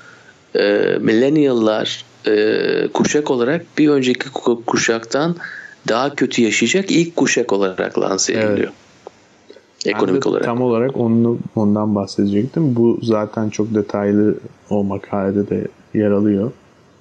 Ee, 0.56 0.96
millennial'lar 1.00 2.04
e, 2.26 2.88
kuşak 2.94 3.30
olarak 3.30 3.62
bir 3.78 3.88
önceki 3.88 4.28
ku- 4.28 4.64
kuşaktan 4.64 5.36
daha 5.88 6.14
kötü 6.14 6.42
yaşayacak 6.42 6.90
ilk 6.90 7.16
kuşak 7.16 7.52
olarak 7.52 7.98
lanse 7.98 8.32
Evet. 8.32 8.68
Ediliyor. 9.90 10.08
Ben 10.08 10.14
de 10.14 10.18
Ekonomik 10.18 10.26
olarak. 10.26 10.44
Tam 10.44 10.60
olarak 10.60 10.96
onu, 10.96 11.38
ondan 11.54 11.94
bahsedecektim. 11.94 12.76
Bu 12.76 12.98
zaten 13.02 13.50
çok 13.50 13.74
detaylı 13.74 14.38
o 14.70 14.84
makalede 14.84 15.48
de 15.48 15.68
yer 15.94 16.10
alıyor. 16.10 16.52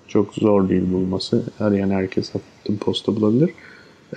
Çok 0.08 0.34
zor 0.34 0.69
değil 0.69 0.93
bulması. 0.93 1.43
Arayan 1.60 1.89
herkes 1.89 2.34
Huffington 2.34 2.86
Post'ta 2.86 3.15
bulabilir. 3.15 3.50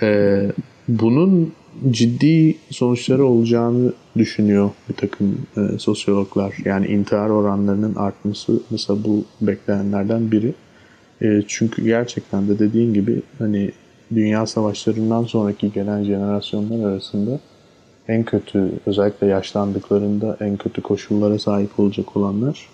Ee, 0.01 0.51
bunun 0.87 1.51
ciddi 1.91 2.57
sonuçları 2.69 3.25
olacağını 3.25 3.93
düşünüyor 4.17 4.69
bir 4.89 4.93
takım 4.93 5.37
e, 5.57 5.77
sosyologlar. 5.77 6.57
Yani 6.65 6.87
intihar 6.87 7.29
oranlarının 7.29 7.95
artması 7.95 8.59
mesela 8.69 9.03
bu 9.03 9.25
beklenenlerden 9.41 10.31
biri. 10.31 10.53
E, 11.21 11.43
çünkü 11.47 11.83
gerçekten 11.83 12.47
de 12.47 12.59
dediğin 12.59 12.93
gibi 12.93 13.21
hani 13.39 13.71
dünya 14.15 14.45
savaşlarından 14.45 15.23
sonraki 15.23 15.71
gelen 15.71 16.03
jenerasyonlar 16.03 16.89
arasında 16.89 17.39
en 18.09 18.23
kötü 18.23 18.71
özellikle 18.85 19.27
yaşlandıklarında 19.27 20.37
en 20.39 20.57
kötü 20.57 20.81
koşullara 20.81 21.39
sahip 21.39 21.79
olacak 21.79 22.17
olanlar 22.17 22.69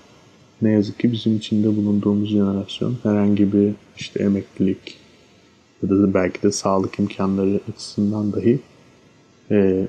ne 0.61 0.71
yazık 0.71 0.99
ki 0.99 1.11
bizim 1.11 1.37
içinde 1.37 1.67
bulunduğumuz 1.77 2.29
jenerasyon 2.29 2.95
herhangi 3.03 3.53
bir 3.53 3.73
işte 3.97 4.23
emeklilik 4.23 4.97
ya 5.83 5.89
da 5.89 6.13
belki 6.13 6.43
de 6.43 6.51
sağlık 6.51 6.99
imkanları 6.99 7.59
açısından 7.73 8.33
dahi 8.33 8.59
e, 9.51 9.87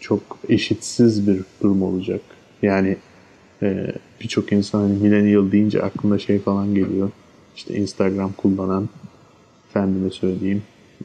çok 0.00 0.22
eşitsiz 0.48 1.28
bir 1.28 1.40
durum 1.62 1.82
olacak. 1.82 2.20
Yani 2.62 2.96
e, 3.62 3.94
birçok 4.20 4.52
insan 4.52 4.80
hani 4.80 4.98
millennial 4.98 5.52
deyince 5.52 5.82
aklına 5.82 6.18
şey 6.18 6.38
falan 6.38 6.74
geliyor. 6.74 7.10
İşte 7.56 7.74
Instagram 7.74 8.32
kullanan 8.32 8.88
efendime 9.70 10.10
söyleyeyim 10.10 10.62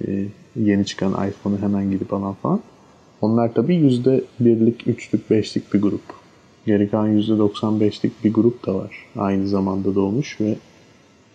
e, 0.07 0.25
yeni 0.55 0.85
çıkan 0.85 1.27
iPhone'u 1.29 1.57
hemen 1.61 1.91
gidip 1.91 2.13
alan 2.13 2.33
falan. 2.33 2.61
Onlar 3.21 3.53
tabii 3.53 3.75
yüzde 3.75 4.23
birlik, 4.39 4.87
üçlük, 4.87 5.29
beşlik 5.29 5.73
bir 5.73 5.81
grup. 5.81 6.01
Geri 6.65 6.89
kalan 6.89 7.07
yüzde 7.07 7.33
95'lik 7.33 8.23
bir 8.23 8.33
grup 8.33 8.67
da 8.67 8.75
var. 8.75 8.95
Aynı 9.17 9.47
zamanda 9.47 9.95
doğmuş 9.95 10.41
ve 10.41 10.55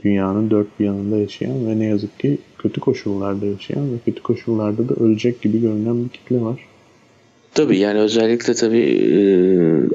dünyanın 0.05 0.51
dört 0.51 0.81
bir 0.81 0.85
yanında 0.85 1.17
yaşayan 1.17 1.69
ve 1.69 1.79
ne 1.79 1.85
yazık 1.85 2.19
ki 2.19 2.39
kötü 2.59 2.81
koşullarda 2.81 3.47
yaşayan 3.47 3.93
ve 3.93 3.99
kötü 4.05 4.23
koşullarda 4.23 4.89
da 4.89 4.95
ölecek 4.95 5.43
gibi 5.43 5.61
görünen 5.61 6.05
bir 6.05 6.09
kitle 6.09 6.41
var. 6.41 6.61
Tabii 7.55 7.79
yani 7.79 7.99
özellikle 7.99 8.55
tabii 8.55 8.83
e, 8.83 9.21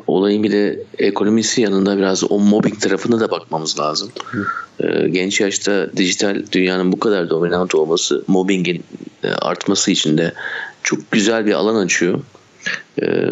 olayın 0.08 0.43
bir 0.43 0.51
de 0.51 0.84
ekonomisi 0.97 1.62
yanında 1.62 1.97
biraz 1.97 2.32
o 2.32 2.39
mobbing 2.39 2.80
tarafına 2.80 3.19
da 3.19 3.32
bakmamız 3.32 3.80
lazım. 3.80 4.10
E, 4.80 5.10
genç 5.10 5.41
yaşta 5.41 5.89
dijital 5.97 6.43
dünyanın 6.51 6.91
bu 6.91 6.99
kadar 6.99 7.30
dominant 7.30 7.75
olması 7.75 8.23
mobbingin 8.27 8.84
e, 9.23 9.27
artması 9.30 9.91
için 9.91 10.17
de 10.17 10.34
çok 10.83 11.11
güzel 11.11 11.45
bir 11.45 11.53
alan 11.53 11.75
açıyor. 11.75 12.19
E, 13.01 13.29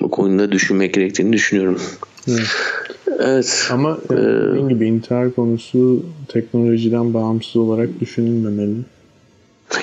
bu 0.00 0.10
konuda 0.10 0.52
düşünmek 0.52 0.94
gerektiğini 0.94 1.32
düşünüyorum. 1.32 1.80
Evet. 2.28 2.46
Evet. 3.18 3.68
Ama 3.72 3.98
e, 4.10 4.16
dediğim 4.16 4.68
gibi 4.68 4.86
intihar 4.86 5.34
konusu 5.34 6.02
teknolojiden 6.28 7.14
bağımsız 7.14 7.56
olarak 7.56 8.00
düşünülmemeli. 8.00 8.76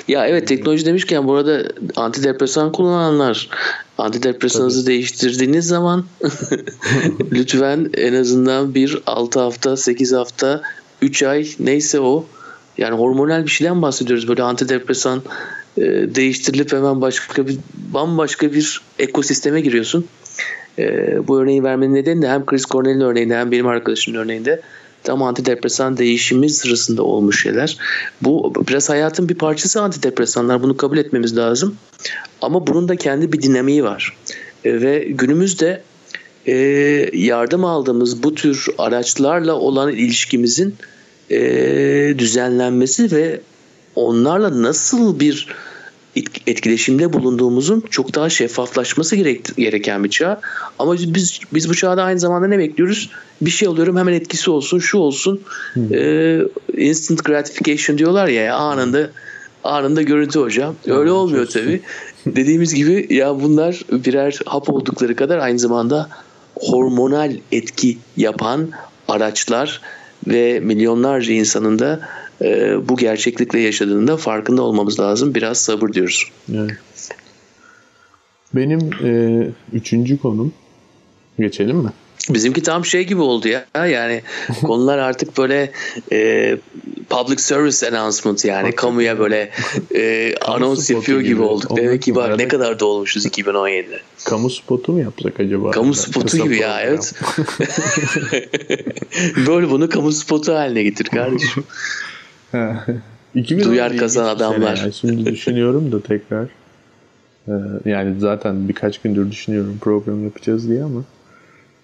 Ya 0.07 0.27
evet 0.27 0.47
teknoloji 0.47 0.85
demişken 0.85 1.27
bu 1.27 1.33
arada 1.33 1.63
antidepresan 1.95 2.71
kullananlar 2.71 3.49
antidepresanınızı 3.97 4.87
değiştirdiğiniz 4.87 5.67
zaman 5.67 6.05
lütfen 7.31 7.89
en 7.93 8.13
azından 8.13 8.75
bir 8.75 9.01
6 9.05 9.39
hafta 9.39 9.77
8 9.77 10.13
hafta 10.13 10.61
3 11.01 11.23
ay 11.23 11.47
neyse 11.59 11.99
o 11.99 12.25
yani 12.77 12.95
hormonal 12.95 13.43
bir 13.43 13.49
şeyden 13.49 13.81
bahsediyoruz 13.81 14.27
böyle 14.27 14.43
antidepresan 14.43 15.21
e, 15.77 15.81
değiştirilip 16.15 16.73
hemen 16.73 17.01
başka 17.01 17.47
bir 17.47 17.57
bambaşka 17.93 18.53
bir 18.53 18.81
ekosisteme 18.99 19.61
giriyorsun. 19.61 20.05
E, 20.79 21.17
bu 21.27 21.39
örneği 21.39 21.63
vermenin 21.63 21.93
nedeni 21.93 22.21
de 22.21 22.27
hem 22.29 22.45
Chris 22.45 22.65
Cornell'in 22.65 23.01
örneğinde 23.01 23.37
hem 23.37 23.51
benim 23.51 23.67
arkadaşımın 23.67 24.17
örneğinde 24.17 24.61
tam 25.03 25.23
antidepresan 25.23 25.97
değişimi 25.97 26.49
sırasında 26.49 27.03
olmuş 27.03 27.43
şeyler. 27.43 27.77
Bu 28.21 28.53
biraz 28.67 28.89
hayatın 28.89 29.29
bir 29.29 29.35
parçası 29.35 29.81
antidepresanlar. 29.81 30.63
Bunu 30.63 30.77
kabul 30.77 30.97
etmemiz 30.97 31.37
lazım. 31.37 31.75
Ama 32.41 32.67
bunun 32.67 32.87
da 32.87 32.95
kendi 32.95 33.33
bir 33.33 33.41
dinamiği 33.41 33.83
var. 33.83 34.17
E, 34.65 34.81
ve 34.81 34.99
günümüzde 35.09 35.81
e, 36.45 36.53
yardım 37.13 37.65
aldığımız 37.65 38.23
bu 38.23 38.35
tür 38.35 38.65
araçlarla 38.77 39.55
olan 39.55 39.91
ilişkimizin 39.91 40.75
e, 41.31 41.39
düzenlenmesi 42.17 43.11
ve 43.11 43.41
onlarla 43.97 44.61
nasıl 44.61 45.19
bir 45.19 45.47
etkileşimde 46.47 47.13
bulunduğumuzun 47.13 47.83
çok 47.89 48.15
daha 48.15 48.29
şeffaflaşması 48.29 49.15
gerek, 49.15 49.55
gereken 49.57 50.03
bir 50.03 50.09
çağ. 50.09 50.41
Ama 50.79 50.93
biz 50.93 51.39
biz 51.53 51.69
bu 51.69 51.75
çağda 51.75 52.03
aynı 52.03 52.19
zamanda 52.19 52.47
ne 52.47 52.59
bekliyoruz? 52.59 53.09
Bir 53.41 53.49
şey 53.49 53.67
alıyorum 53.67 53.97
hemen 53.97 54.13
etkisi 54.13 54.51
olsun, 54.51 54.79
şu 54.79 54.97
olsun. 54.97 55.41
Ee, 55.91 56.39
instant 56.77 57.25
gratification 57.25 57.97
diyorlar 57.97 58.27
ya 58.27 58.55
anında 58.55 59.09
anında 59.63 60.01
görüntü 60.01 60.39
hocam. 60.39 60.75
Öyle 60.87 61.11
olmuyor 61.11 61.45
tabii. 61.45 61.81
Dediğimiz 62.25 62.73
gibi 62.73 63.07
ya 63.09 63.41
bunlar 63.41 63.81
birer 63.91 64.39
hap 64.45 64.69
oldukları 64.69 65.15
kadar 65.15 65.37
aynı 65.37 65.59
zamanda 65.59 66.09
hormonal 66.55 67.31
etki 67.51 67.97
yapan 68.17 68.69
araçlar 69.07 69.81
ve 70.27 70.59
milyonlarca 70.59 71.33
insanın 71.33 71.79
da 71.79 71.99
e, 72.41 72.75
bu 72.89 72.97
gerçeklikle 72.97 73.59
yaşadığında 73.59 74.17
farkında 74.17 74.61
olmamız 74.61 74.99
lazım. 74.99 75.35
Biraz 75.35 75.57
sabır 75.57 75.93
diyoruz. 75.93 76.31
Evet. 76.55 76.77
Benim 78.55 78.89
e, 79.03 79.41
üçüncü 79.73 80.17
konum 80.17 80.53
geçelim 81.39 81.77
mi? 81.77 81.89
Bizimki 82.29 82.63
tam 82.63 82.85
şey 82.85 83.03
gibi 83.03 83.21
oldu 83.21 83.47
ya 83.47 83.65
yani 83.75 84.21
konular 84.61 84.97
artık 84.97 85.37
böyle 85.37 85.71
e, 86.11 86.57
public 87.09 87.37
service 87.37 87.87
announcement 87.87 88.45
yani 88.45 88.71
kamuya 88.71 89.19
böyle 89.19 89.51
e, 89.95 90.33
anons 90.41 90.89
yapıyor 90.89 91.19
gibi, 91.19 91.29
gibi 91.29 91.41
olduk. 91.41 91.77
Demek 91.77 92.01
ki 92.01 92.15
bak 92.15 92.37
ne 92.37 92.47
kadar 92.47 92.79
da 92.79 92.85
olmuşuz 92.85 93.25
2017'de. 93.25 93.99
Kamu 94.25 94.49
spotu 94.49 94.93
mu 94.93 94.99
yapsak 94.99 95.39
acaba? 95.39 95.71
Kamu 95.71 95.93
spotu 95.93 96.25
Kısa 96.25 96.37
gibi 96.37 96.57
program. 96.57 96.69
ya 96.69 96.81
evet. 96.81 97.13
böyle 99.47 99.69
bunu 99.69 99.89
kamu 99.89 100.11
spotu 100.11 100.53
haline 100.53 100.83
getir 100.83 101.05
kardeşim. 101.05 101.63
Duyar 103.63 103.97
kazan 103.97 104.25
adamlar. 104.25 104.77
Yani. 104.77 104.93
Şimdi 104.93 105.25
düşünüyorum 105.31 105.91
da 105.91 106.01
tekrar. 106.01 106.47
Ee, 107.47 107.51
yani 107.85 108.19
zaten 108.19 108.69
birkaç 108.69 109.01
gündür 109.01 109.31
düşünüyorum 109.31 109.77
program 109.81 110.23
yapacağız 110.23 110.69
diye 110.69 110.83
ama 110.83 111.03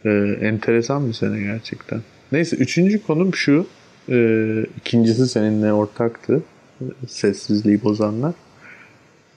e, 0.05 0.09
enteresan 0.41 1.07
bir 1.07 1.13
sene 1.13 1.39
gerçekten. 1.39 2.01
Neyse 2.31 2.55
üçüncü 2.55 3.03
konum 3.03 3.35
şu. 3.35 3.67
E, 4.09 4.65
ikincisi 4.77 5.27
seninle 5.27 5.73
ortaktı. 5.73 6.43
Sessizliği 7.07 7.83
bozanlar. 7.83 8.33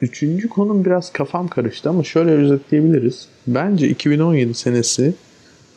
Üçüncü 0.00 0.48
konum 0.48 0.84
biraz 0.84 1.12
kafam 1.12 1.48
karıştı 1.48 1.88
ama 1.88 2.04
şöyle 2.04 2.30
özetleyebiliriz. 2.30 3.28
Bence 3.46 3.88
2017 3.88 4.54
senesi 4.54 5.14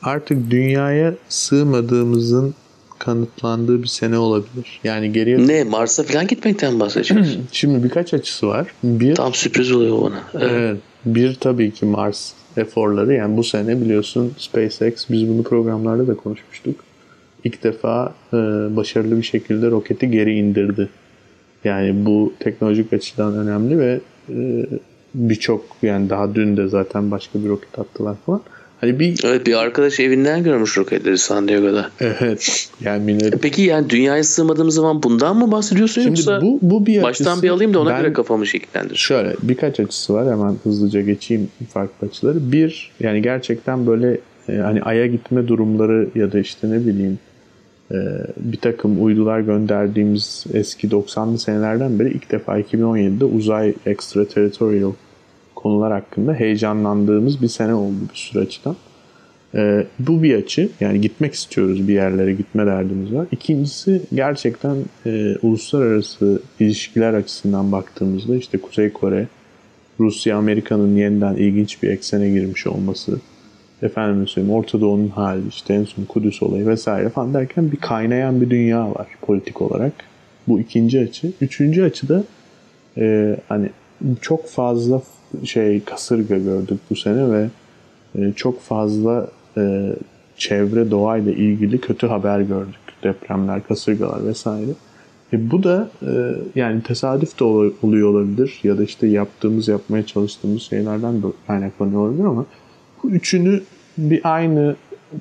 artık 0.01 0.51
dünyaya 0.51 1.15
sığmadığımızın 1.29 2.55
kanıtlandığı 2.99 3.83
bir 3.83 3.87
sene 3.87 4.17
olabilir. 4.17 4.79
Yani 4.83 5.13
geriye... 5.13 5.47
Ne? 5.47 5.63
Mars'a 5.63 6.03
falan 6.03 6.27
gitmekten 6.27 6.79
bahsediyoruz. 6.79 7.37
Şimdi 7.51 7.83
birkaç 7.83 8.13
açısı 8.13 8.47
var. 8.47 8.67
Bir, 8.83 9.15
Tam 9.15 9.33
sürpriz 9.33 9.71
oluyor 9.71 10.01
bana. 10.01 10.21
Evet. 10.33 10.51
evet. 10.51 10.77
Bir 11.05 11.35
tabii 11.35 11.71
ki 11.71 11.85
Mars 11.85 12.31
eforları. 12.57 13.13
Yani 13.13 13.37
bu 13.37 13.43
sene 13.43 13.81
biliyorsun 13.81 14.33
SpaceX 14.37 15.05
biz 15.09 15.27
bunu 15.27 15.43
programlarda 15.43 16.07
da 16.07 16.15
konuşmuştuk. 16.15 16.75
İlk 17.43 17.63
defa 17.63 18.13
e, 18.33 18.37
başarılı 18.75 19.17
bir 19.17 19.23
şekilde 19.23 19.71
roketi 19.71 20.11
geri 20.11 20.35
indirdi. 20.35 20.89
Yani 21.63 22.05
bu 22.05 22.33
teknolojik 22.39 22.93
açıdan 22.93 23.33
önemli 23.37 23.79
ve 23.79 23.99
e, 24.29 24.65
birçok 25.13 25.65
yani 25.81 26.09
daha 26.09 26.35
dün 26.35 26.57
de 26.57 26.67
zaten 26.67 27.11
başka 27.11 27.43
bir 27.43 27.49
roket 27.49 27.79
attılar 27.79 28.15
falan. 28.25 28.41
Hani 28.81 28.99
bir 28.99 29.19
Evet 29.23 29.47
bir 29.47 29.53
arkadaş 29.53 29.99
evinden 29.99 30.43
görmüş 30.43 30.77
roketleri 30.77 31.17
San 31.17 31.47
Diego'da. 31.47 31.89
Evet. 31.99 32.69
Yani 32.81 33.03
millet... 33.03 33.41
Peki 33.41 33.61
yani 33.61 33.89
dünyaya 33.89 34.23
sığmadığımız 34.23 34.75
zaman 34.75 35.03
bundan 35.03 35.37
mı 35.37 35.51
bahsediyorsun 35.51 36.01
Şimdi 36.01 36.19
yoksa 36.19 36.41
bu, 36.41 36.59
bu 36.61 36.85
bir 36.85 37.03
baştan 37.03 37.25
açısı, 37.25 37.43
bir 37.43 37.49
alayım 37.49 37.73
da 37.73 37.79
ona 37.79 37.89
ben, 37.89 38.01
göre 38.01 38.13
kafamı 38.13 38.47
şekillendir. 38.47 38.95
Şöyle 38.95 39.35
birkaç 39.43 39.79
açısı 39.79 40.13
var 40.13 40.31
hemen 40.31 40.55
hızlıca 40.63 41.01
geçeyim 41.01 41.49
farklı 41.73 42.07
açıları. 42.07 42.51
Bir 42.51 42.91
yani 42.99 43.21
gerçekten 43.21 43.87
böyle 43.87 44.19
e, 44.49 44.55
hani 44.55 44.81
Ay'a 44.81 45.07
gitme 45.07 45.47
durumları 45.47 46.09
ya 46.15 46.31
da 46.31 46.39
işte 46.39 46.69
ne 46.69 46.85
bileyim 46.85 47.19
e, 47.91 47.97
bir 48.37 48.57
takım 48.57 49.05
uydular 49.05 49.39
gönderdiğimiz 49.39 50.45
eski 50.53 50.87
90'lı 50.87 51.39
senelerden 51.39 51.99
beri 51.99 52.09
ilk 52.09 52.31
defa 52.31 52.59
2017'de 52.59 53.25
uzay 53.25 53.73
extraterritorial 53.85 54.91
konular 55.59 55.91
hakkında 55.91 56.33
heyecanlandığımız 56.33 57.41
bir 57.41 57.47
sene 57.47 57.73
oldu 57.73 57.97
bir 58.13 58.17
sürü 58.17 58.43
açıdan. 58.43 58.75
E, 59.55 59.85
bu 59.99 60.23
bir 60.23 60.35
açı. 60.35 60.69
Yani 60.79 61.01
gitmek 61.01 61.33
istiyoruz 61.33 61.87
bir 61.87 61.93
yerlere 61.93 62.33
gitme 62.33 62.65
derdimiz 62.65 63.13
var. 63.13 63.27
İkincisi 63.31 64.01
gerçekten 64.13 64.75
e, 65.05 65.35
uluslararası 65.41 66.41
ilişkiler 66.59 67.13
açısından 67.13 67.71
baktığımızda 67.71 68.35
işte 68.35 68.57
Kuzey 68.57 68.93
Kore, 68.93 69.27
Rusya, 69.99 70.37
Amerika'nın 70.37 70.95
yeniden 70.95 71.35
ilginç 71.35 71.83
bir 71.83 71.89
eksene 71.89 72.29
girmiş 72.29 72.67
olması, 72.67 73.19
efendim 73.81 74.27
söyleyeyim 74.27 74.57
Orta 74.57 74.81
Doğu'nun 74.81 75.07
hali, 75.07 75.47
işte 75.47 75.73
en 75.73 75.83
son 75.83 76.05
Kudüs 76.05 76.43
olayı 76.43 76.67
vesaire 76.67 77.09
falan 77.09 77.33
derken 77.33 77.71
bir 77.71 77.77
kaynayan 77.77 78.41
bir 78.41 78.49
dünya 78.49 78.91
var 78.91 79.07
politik 79.21 79.61
olarak. 79.61 79.93
Bu 80.47 80.59
ikinci 80.59 80.99
açı. 80.99 81.31
Üçüncü 81.41 81.83
açı 81.83 82.09
da 82.09 82.23
e, 82.97 83.35
hani 83.49 83.69
çok 84.21 84.47
fazla 84.47 85.01
şey 85.45 85.83
kasırga 85.83 86.37
gördük 86.37 86.79
bu 86.89 86.95
sene 86.95 87.31
ve 87.31 87.47
e, 88.15 88.33
çok 88.35 88.61
fazla 88.61 89.27
e, 89.57 89.93
çevre 90.37 90.91
doğayla 90.91 91.31
ilgili 91.31 91.81
kötü 91.81 92.07
haber 92.07 92.39
gördük. 92.39 92.79
Depremler, 93.03 93.63
kasırgalar 93.67 94.25
vesaire. 94.25 94.71
E 95.33 95.51
bu 95.51 95.63
da 95.63 95.89
e, 96.01 96.11
yani 96.55 96.83
tesadüf 96.83 97.39
de 97.39 97.43
oluyor 97.43 98.09
olabilir 98.09 98.59
ya 98.63 98.77
da 98.77 98.83
işte 98.83 99.07
yaptığımız, 99.07 99.67
yapmaya 99.67 100.05
çalıştığımız 100.05 100.61
şeylerden 100.61 101.23
de 101.23 101.27
kaynaklanıyor 101.47 102.01
olabilir 102.01 102.23
ama 102.23 102.45
bu 103.03 103.09
üçünü 103.09 103.61
bir 103.97 104.21
aynı 104.23 104.75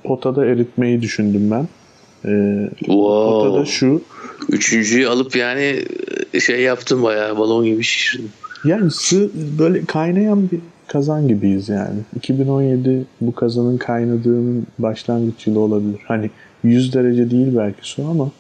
potada 0.05 0.47
eritmeyi 0.47 1.03
düşündüm 1.03 1.51
ben. 1.51 1.69
E, 2.31 2.65
wow. 2.79 3.49
Potada 3.49 3.65
şu. 3.65 4.03
Üçüncüyü 4.49 5.09
alıp 5.09 5.37
yani 5.37 5.85
şey 6.41 6.63
yaptım 6.63 7.03
bayağı 7.03 7.39
balon 7.39 7.65
gibi 7.65 7.83
şişirdim. 7.83 8.31
Yani 8.65 8.91
sığ, 8.91 9.31
böyle 9.59 9.85
kaynayan 9.85 10.51
bir 10.51 10.61
kazan 10.87 11.29
gibiyiz 11.29 11.69
yani. 11.69 11.99
2017 12.17 13.05
bu 13.21 13.35
kazanın 13.35 13.79
kaynadığının 13.79 14.67
başlangıç 14.79 15.47
yılı 15.47 15.61
olabilir. 15.61 16.01
Hani 16.05 16.31
100 16.63 16.95
derece 16.95 17.31
değil 17.31 17.57
belki 17.57 17.79
su 17.83 18.09
ama 18.11 18.31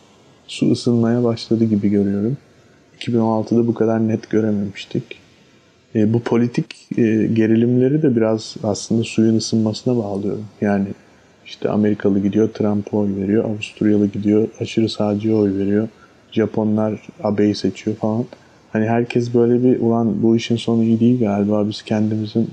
su 0.46 0.72
ısınmaya 0.72 1.24
başladı 1.24 1.64
gibi 1.64 1.88
görüyorum. 1.88 2.36
2016'da 3.00 3.66
bu 3.66 3.74
kadar 3.74 4.08
net 4.08 4.30
görememiştik. 4.30 5.04
E, 5.94 6.12
bu 6.12 6.20
politik 6.20 6.86
e, 6.98 7.02
gerilimleri 7.32 8.02
de 8.02 8.16
biraz 8.16 8.56
aslında 8.62 9.04
suyun 9.04 9.36
ısınmasına 9.36 9.96
bağlıyorum. 9.96 10.44
Yani 10.60 10.86
işte 11.46 11.68
Amerikalı 11.68 12.18
gidiyor 12.18 12.48
Trump'a 12.48 12.96
oy 12.96 13.16
veriyor, 13.16 13.44
Avusturyalı 13.44 14.06
gidiyor 14.06 14.48
aşırı 14.60 14.88
sağcıya 14.88 15.36
oy 15.36 15.58
veriyor. 15.58 15.88
Japonlar 16.32 17.08
AB'yi 17.22 17.54
seçiyor 17.54 17.96
falan. 17.96 18.24
Hani 18.72 18.88
herkes 18.88 19.34
böyle 19.34 19.64
bir 19.64 19.80
ulan 19.80 20.22
bu 20.22 20.36
işin 20.36 20.56
sonu 20.56 20.82
iyi 20.82 21.00
değil 21.00 21.20
galiba 21.20 21.68
biz 21.68 21.82
kendimizin 21.82 22.50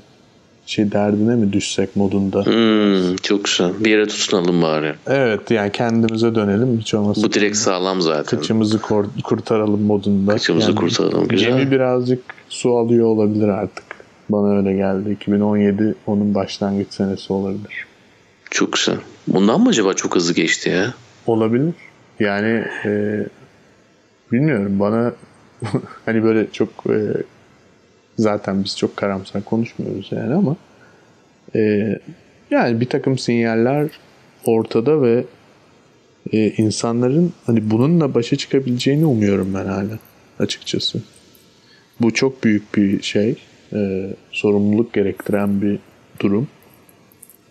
şey 0.65 0.91
derdine 0.91 1.35
mi 1.35 1.53
düşsek 1.53 1.95
modunda. 1.95 2.45
Hmm, 2.45 3.15
çok 3.15 3.45
güzel. 3.45 3.71
Bir 3.79 3.89
yere 3.89 4.07
tutunalım 4.07 4.61
bari. 4.61 4.93
Evet 5.07 5.51
yani 5.51 5.71
kendimize 5.71 6.35
dönelim 6.35 6.79
hiç 6.79 6.93
olmazsa. 6.93 7.23
Bu 7.23 7.33
direkt 7.33 7.57
sağlam 7.57 8.01
zaten. 8.01 8.39
Kıçımızı 8.39 8.81
kor- 8.81 9.05
kurtaralım 9.23 9.81
modunda. 9.81 10.33
Kıçımızı 10.33 10.67
yani, 10.69 10.79
kurtaralım. 10.79 11.27
Güzel. 11.27 11.57
Gemi 11.57 11.71
birazcık 11.71 12.23
su 12.49 12.77
alıyor 12.77 13.05
olabilir 13.05 13.47
artık. 13.47 13.85
Bana 14.29 14.57
öyle 14.57 14.73
geldi. 14.73 15.11
2017 15.11 15.95
onun 16.07 16.35
başlangıç 16.35 16.87
senesi 16.89 17.33
olabilir. 17.33 17.85
Çok 18.51 18.73
güzel. 18.73 18.95
Bundan 19.27 19.61
mı 19.61 19.69
acaba 19.69 19.93
çok 19.93 20.15
hızlı 20.15 20.33
geçti 20.33 20.69
ya? 20.69 20.93
Olabilir. 21.27 21.73
Yani 22.19 22.63
e, 22.85 23.23
bilmiyorum 24.31 24.79
bana 24.79 25.13
hani 26.05 26.23
böyle 26.23 26.51
çok 26.51 26.69
e, 26.89 27.13
zaten 28.17 28.63
biz 28.63 28.77
çok 28.77 28.97
karamsar 28.97 29.43
konuşmuyoruz 29.43 30.07
yani 30.11 30.33
ama 30.33 30.55
e, 31.55 31.59
yani 32.51 32.81
bir 32.81 32.89
takım 32.89 33.17
sinyaller 33.17 33.89
ortada 34.45 35.01
ve 35.01 35.25
e, 36.33 36.49
insanların 36.49 37.33
hani 37.45 37.71
bununla 37.71 38.13
başa 38.13 38.35
çıkabileceğini 38.35 39.05
umuyorum 39.05 39.53
ben 39.53 39.65
hala 39.65 39.99
açıkçası. 40.39 41.01
Bu 42.01 42.13
çok 42.13 42.43
büyük 42.43 42.75
bir 42.75 43.01
şey. 43.01 43.35
E, 43.73 44.09
sorumluluk 44.31 44.93
gerektiren 44.93 45.61
bir 45.61 45.79
durum. 46.19 46.47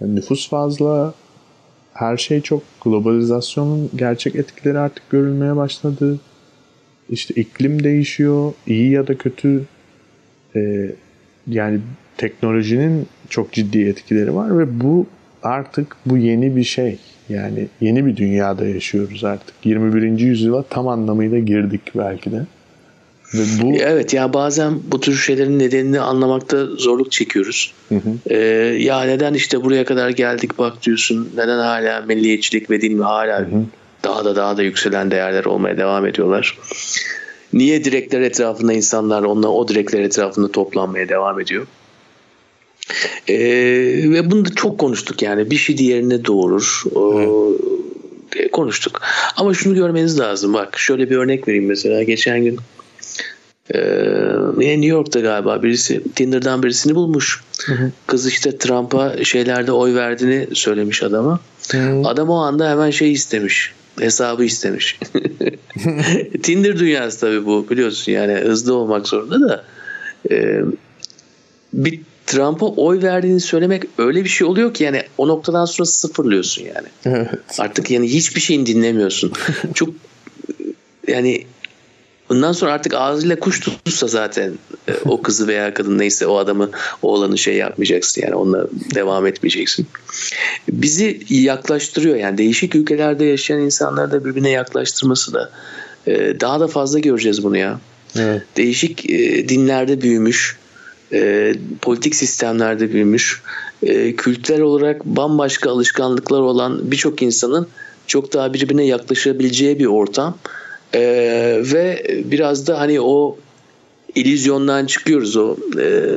Yani 0.00 0.16
nüfus 0.16 0.48
fazla. 0.48 1.14
Her 1.94 2.16
şey 2.16 2.40
çok 2.40 2.62
globalizasyonun 2.84 3.90
gerçek 3.96 4.36
etkileri 4.36 4.78
artık 4.78 5.10
görülmeye 5.10 5.56
başladı. 5.56 6.20
İşte 7.10 7.34
iklim 7.34 7.84
değişiyor. 7.84 8.52
iyi 8.66 8.90
ya 8.90 9.06
da 9.06 9.18
kötü. 9.18 9.64
E, 10.56 10.90
yani 11.46 11.80
teknolojinin 12.16 13.06
çok 13.30 13.52
ciddi 13.52 13.82
etkileri 13.82 14.34
var 14.34 14.58
ve 14.58 14.80
bu 14.80 15.06
artık 15.42 15.96
bu 16.06 16.16
yeni 16.16 16.56
bir 16.56 16.64
şey. 16.64 16.98
Yani 17.28 17.68
yeni 17.80 18.06
bir 18.06 18.16
dünyada 18.16 18.66
yaşıyoruz 18.66 19.24
artık. 19.24 19.54
21. 19.64 20.18
yüzyıla 20.18 20.62
tam 20.62 20.88
anlamıyla 20.88 21.38
girdik 21.38 21.80
belki 21.94 22.32
de. 22.32 22.46
Ve 23.34 23.42
bu 23.62 23.72
Evet 23.80 24.14
ya 24.14 24.32
bazen 24.32 24.74
bu 24.92 25.00
tür 25.00 25.14
şeylerin 25.14 25.58
nedenini 25.58 26.00
anlamakta 26.00 26.66
zorluk 26.66 27.12
çekiyoruz. 27.12 27.74
Hı 27.88 27.94
hı. 27.94 28.34
Ee, 28.34 28.38
ya 28.78 29.02
neden 29.02 29.34
işte 29.34 29.64
buraya 29.64 29.84
kadar 29.84 30.10
geldik 30.10 30.58
bak 30.58 30.82
diyorsun. 30.82 31.28
Neden 31.36 31.58
hala 31.58 32.00
milliyetçilik 32.00 32.70
ve 32.70 32.80
din 32.80 32.98
hala 32.98 33.38
hı 33.38 33.44
hı. 33.44 33.64
Daha 34.04 34.24
da 34.24 34.36
daha 34.36 34.56
da 34.56 34.62
yükselen 34.62 35.10
değerler 35.10 35.44
olmaya 35.44 35.76
devam 35.76 36.06
ediyorlar. 36.06 36.58
Niye 37.52 37.84
direkler 37.84 38.20
etrafında 38.20 38.72
insanlar 38.72 39.22
onunla 39.22 39.48
o 39.48 39.68
direkler 39.68 40.00
etrafında 40.00 40.52
toplanmaya 40.52 41.08
devam 41.08 41.40
ediyor? 41.40 41.66
Ee, 43.28 43.36
ve 44.10 44.30
bunu 44.30 44.44
da 44.44 44.54
çok 44.54 44.78
konuştuk 44.78 45.22
yani 45.22 45.50
bir 45.50 45.56
şey 45.56 45.78
diğerine 45.78 46.24
doğurur. 46.24 46.82
O, 46.94 47.52
konuştuk. 48.52 49.00
Ama 49.36 49.54
şunu 49.54 49.74
görmeniz 49.74 50.18
lazım. 50.18 50.54
Bak 50.54 50.78
şöyle 50.78 51.10
bir 51.10 51.16
örnek 51.16 51.48
vereyim 51.48 51.66
mesela. 51.66 52.02
Geçen 52.02 52.44
gün 52.44 52.58
ee, 53.74 53.78
New 54.56 54.86
York'ta 54.86 55.20
galiba 55.20 55.62
birisi 55.62 56.02
Tinder'dan 56.14 56.62
birisini 56.62 56.94
bulmuş. 56.94 57.40
Hı 57.66 57.72
hı. 57.72 57.90
Kız 58.06 58.26
işte 58.26 58.58
Trump'a 58.58 59.24
şeylerde 59.24 59.72
oy 59.72 59.94
verdiğini 59.94 60.46
söylemiş 60.52 61.02
adama. 61.02 61.40
Hı. 61.70 62.02
Adam 62.04 62.30
o 62.30 62.36
anda 62.36 62.70
hemen 62.70 62.90
şey 62.90 63.12
istemiş. 63.12 63.72
Hesabı 64.00 64.44
istemiş. 64.44 64.98
Tinder 66.42 66.78
dünyası 66.78 67.20
tabii 67.20 67.46
bu 67.46 67.70
biliyorsun 67.70 68.12
yani 68.12 68.32
hızlı 68.32 68.74
olmak 68.74 69.08
zorunda 69.08 69.48
da. 69.48 69.64
Ee, 70.30 70.60
bir 71.72 72.00
Trump'a 72.26 72.66
oy 72.66 73.02
verdiğini 73.02 73.40
söylemek 73.40 73.82
öyle 73.98 74.24
bir 74.24 74.28
şey 74.28 74.46
oluyor 74.46 74.74
ki 74.74 74.84
yani 74.84 75.02
o 75.18 75.28
noktadan 75.28 75.64
sonra 75.64 75.86
sıfırlıyorsun 75.86 76.62
yani. 76.62 76.88
Evet. 77.04 77.28
Artık 77.58 77.90
yani 77.90 78.12
hiçbir 78.12 78.40
şeyin 78.40 78.66
dinlemiyorsun. 78.66 79.32
Çok 79.74 79.88
yani 81.08 81.46
Bundan 82.28 82.52
sonra 82.52 82.72
artık 82.72 82.94
ağzıyla 82.94 83.40
kuş 83.40 83.60
tutsa 83.60 84.06
zaten 84.06 84.52
e, 84.88 84.92
o 85.04 85.22
kızı 85.22 85.48
veya 85.48 85.74
kadın 85.74 85.98
neyse 85.98 86.26
o 86.26 86.36
adamı 86.36 86.70
o 87.02 87.12
olanı 87.12 87.38
şey 87.38 87.56
yapmayacaksın 87.56 88.22
yani 88.22 88.34
onunla 88.34 88.66
devam 88.94 89.26
etmeyeceksin. 89.26 89.86
Bizi 90.68 91.20
yaklaştırıyor 91.28 92.16
yani 92.16 92.38
değişik 92.38 92.74
ülkelerde 92.74 93.24
yaşayan 93.24 93.60
insanları 93.60 94.10
da 94.10 94.24
birbirine 94.24 94.50
yaklaştırması 94.50 95.32
da 95.32 95.50
e, 96.06 96.40
daha 96.40 96.60
da 96.60 96.68
fazla 96.68 96.98
göreceğiz 96.98 97.44
bunu 97.44 97.56
ya. 97.56 97.80
Evet. 98.18 98.42
Değişik 98.56 99.10
e, 99.10 99.48
dinlerde 99.48 100.00
büyümüş, 100.00 100.58
politik 101.82 102.14
sistemlerde 102.14 102.92
büyümüş, 102.92 103.42
kültürel 104.16 104.60
olarak 104.60 105.04
bambaşka 105.04 105.70
alışkanlıklar 105.70 106.40
olan 106.40 106.90
birçok 106.90 107.22
insanın 107.22 107.68
çok 108.06 108.32
daha 108.32 108.54
birbirine 108.54 108.86
yaklaşabileceği 108.86 109.78
bir 109.78 109.86
ortam 109.86 110.38
ee, 110.94 111.62
ve 111.72 112.06
biraz 112.24 112.66
da 112.66 112.80
hani 112.80 113.00
o 113.00 113.36
illüzyondan 114.14 114.86
çıkıyoruz 114.86 115.36
o 115.36 115.56
e, 115.78 116.14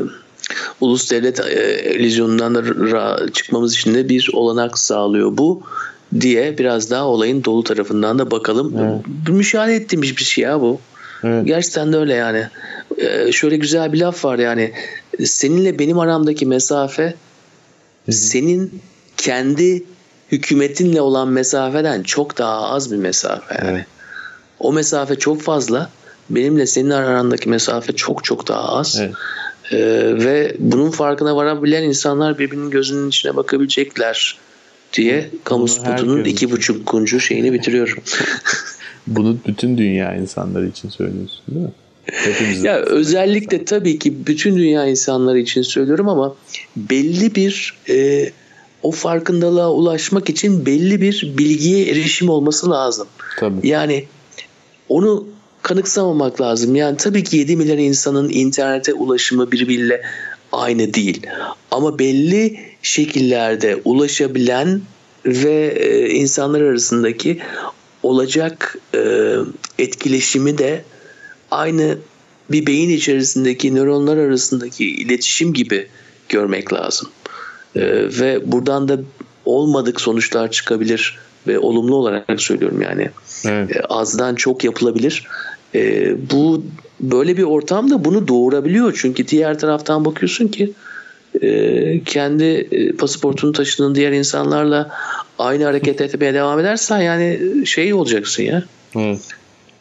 ulus 0.81 1.11
devlet 1.11 1.39
e, 1.39 1.95
illüzyonundan 1.95 2.55
da 2.55 3.31
çıkmamız 3.33 3.73
için 3.73 3.93
de 3.93 4.09
bir 4.09 4.29
olanak 4.33 4.77
sağlıyor 4.77 5.37
bu 5.37 5.61
diye 6.19 6.57
biraz 6.57 6.91
daha 6.91 7.05
olayın 7.05 7.43
dolu 7.43 7.63
tarafından 7.63 8.19
da 8.19 8.31
bakalım. 8.31 8.73
Evet. 8.79 9.29
Müşahede 9.29 9.75
ettiğimiz 9.75 10.17
bir 10.17 10.23
şey 10.23 10.43
ya 10.43 10.61
bu. 10.61 10.79
Evet. 11.23 11.45
Gerçekten 11.45 11.93
de 11.93 11.97
öyle 11.97 12.13
yani. 12.13 12.47
Ee, 12.97 13.31
şöyle 13.31 13.57
güzel 13.57 13.93
bir 13.93 13.99
laf 13.99 14.25
var 14.25 14.39
yani. 14.39 14.71
Seninle 15.25 15.79
benim 15.79 15.99
aramdaki 15.99 16.45
mesafe 16.45 17.13
senin 18.09 18.81
kendi 19.17 19.83
hükümetinle 20.31 21.01
olan 21.01 21.27
mesafeden 21.27 22.03
çok 22.03 22.37
daha 22.37 22.61
az 22.61 22.91
bir 22.91 22.97
mesafe 22.97 23.55
yani. 23.55 23.69
Evet. 23.71 23.85
O 24.59 24.73
mesafe 24.73 25.15
çok 25.15 25.41
fazla. 25.41 25.89
Benimle 26.29 26.67
senin 26.67 26.89
arandaki 26.89 27.49
mesafe 27.49 27.93
çok 27.93 28.23
çok 28.23 28.47
daha 28.47 28.69
az. 28.69 28.99
Evet. 29.01 29.13
Ee, 29.71 29.77
ve 30.25 30.55
bunun 30.59 30.91
farkına 30.91 31.35
varabilen 31.35 31.83
insanlar 31.83 32.39
birbirinin 32.39 32.69
gözünün 32.69 33.09
içine 33.09 33.35
bakabilecekler 33.35 34.37
diye 34.93 35.29
kamu 35.43 35.67
spotunun 35.67 36.23
iki 36.23 36.51
buçuk 36.51 36.85
kuncu 36.85 37.19
şeyini 37.19 37.53
bitiriyorum. 37.53 38.03
Bunu 39.07 39.37
bütün 39.47 39.77
dünya 39.77 40.15
insanları 40.15 40.67
için 40.67 40.89
söylüyorsun 40.89 41.41
değil 41.47 41.65
mi? 41.65 41.71
Hepimiz 42.05 42.63
ya 42.63 42.77
özellikle 42.77 43.65
tabii 43.65 43.99
ki 43.99 44.27
bütün 44.27 44.57
dünya 44.57 44.85
insanları 44.85 45.39
için 45.39 45.61
söylüyorum 45.61 46.09
ama 46.09 46.35
belli 46.75 47.35
bir 47.35 47.73
e, 47.89 48.29
o 48.83 48.91
farkındalığa 48.91 49.71
ulaşmak 49.71 50.29
için 50.29 50.65
belli 50.65 51.01
bir 51.01 51.33
bilgiye 51.37 51.87
erişim 51.87 52.29
olması 52.29 52.69
lazım. 52.69 53.07
Tabii. 53.39 53.67
Yani 53.67 54.05
onu 54.89 55.27
kanıksamamak 55.61 56.41
lazım. 56.41 56.75
Yani 56.75 56.97
tabii 56.97 57.23
ki 57.23 57.37
7 57.37 57.55
milyar 57.55 57.77
insanın 57.77 58.29
internete 58.29 58.93
ulaşımı 58.93 59.51
birbiriyle 59.51 60.01
aynı 60.51 60.93
değil. 60.93 61.21
Ama 61.71 61.99
belli 61.99 62.59
şekillerde 62.81 63.81
ulaşabilen 63.85 64.81
ve 65.25 65.73
e, 65.79 66.09
insanlar 66.09 66.61
arasındaki 66.61 67.39
olacak 68.03 68.77
e, 68.95 69.33
etkileşimi 69.79 70.57
de 70.57 70.83
aynı 71.51 71.97
bir 72.51 72.67
beyin 72.67 72.89
içerisindeki 72.89 73.75
nöronlar 73.75 74.17
arasındaki 74.17 74.85
iletişim 74.85 75.53
gibi 75.53 75.87
görmek 76.29 76.73
lazım. 76.73 77.09
E, 77.75 77.81
ve 78.19 78.51
buradan 78.51 78.87
da 78.87 78.99
olmadık 79.45 80.01
sonuçlar 80.01 80.51
çıkabilir 80.51 81.19
ve 81.47 81.59
olumlu 81.59 81.95
olarak 81.95 82.41
söylüyorum 82.41 82.81
yani. 82.81 83.09
Evet. 83.45 83.75
E, 83.75 83.81
azdan 83.81 84.35
çok 84.35 84.63
yapılabilir. 84.63 85.27
E, 85.75 86.13
bu 86.31 86.63
böyle 86.99 87.37
bir 87.37 87.43
ortamda 87.43 88.05
bunu 88.05 88.27
doğurabiliyor. 88.27 88.97
Çünkü 89.01 89.27
diğer 89.27 89.59
taraftan 89.59 90.05
bakıyorsun 90.05 90.47
ki 90.47 90.73
e, 91.41 92.03
kendi 92.03 92.43
e, 92.43 92.91
pasaportunu 92.91 93.51
taşıdığın 93.51 93.95
diğer 93.95 94.11
insanlarla 94.11 94.89
aynı 95.39 95.63
hareket 95.63 96.01
etmeye 96.01 96.33
devam 96.33 96.59
edersen 96.59 96.99
yani 96.99 97.39
şey 97.65 97.93
olacaksın 97.93 98.43
ya. 98.43 98.63
Evet. 98.95 99.19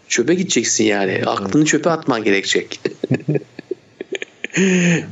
Çöpe 0.08 0.34
gideceksin 0.34 0.84
yani. 0.84 1.22
Aklını 1.26 1.64
çöpe 1.64 1.90
atman 1.90 2.24
gerekecek. 2.24 2.80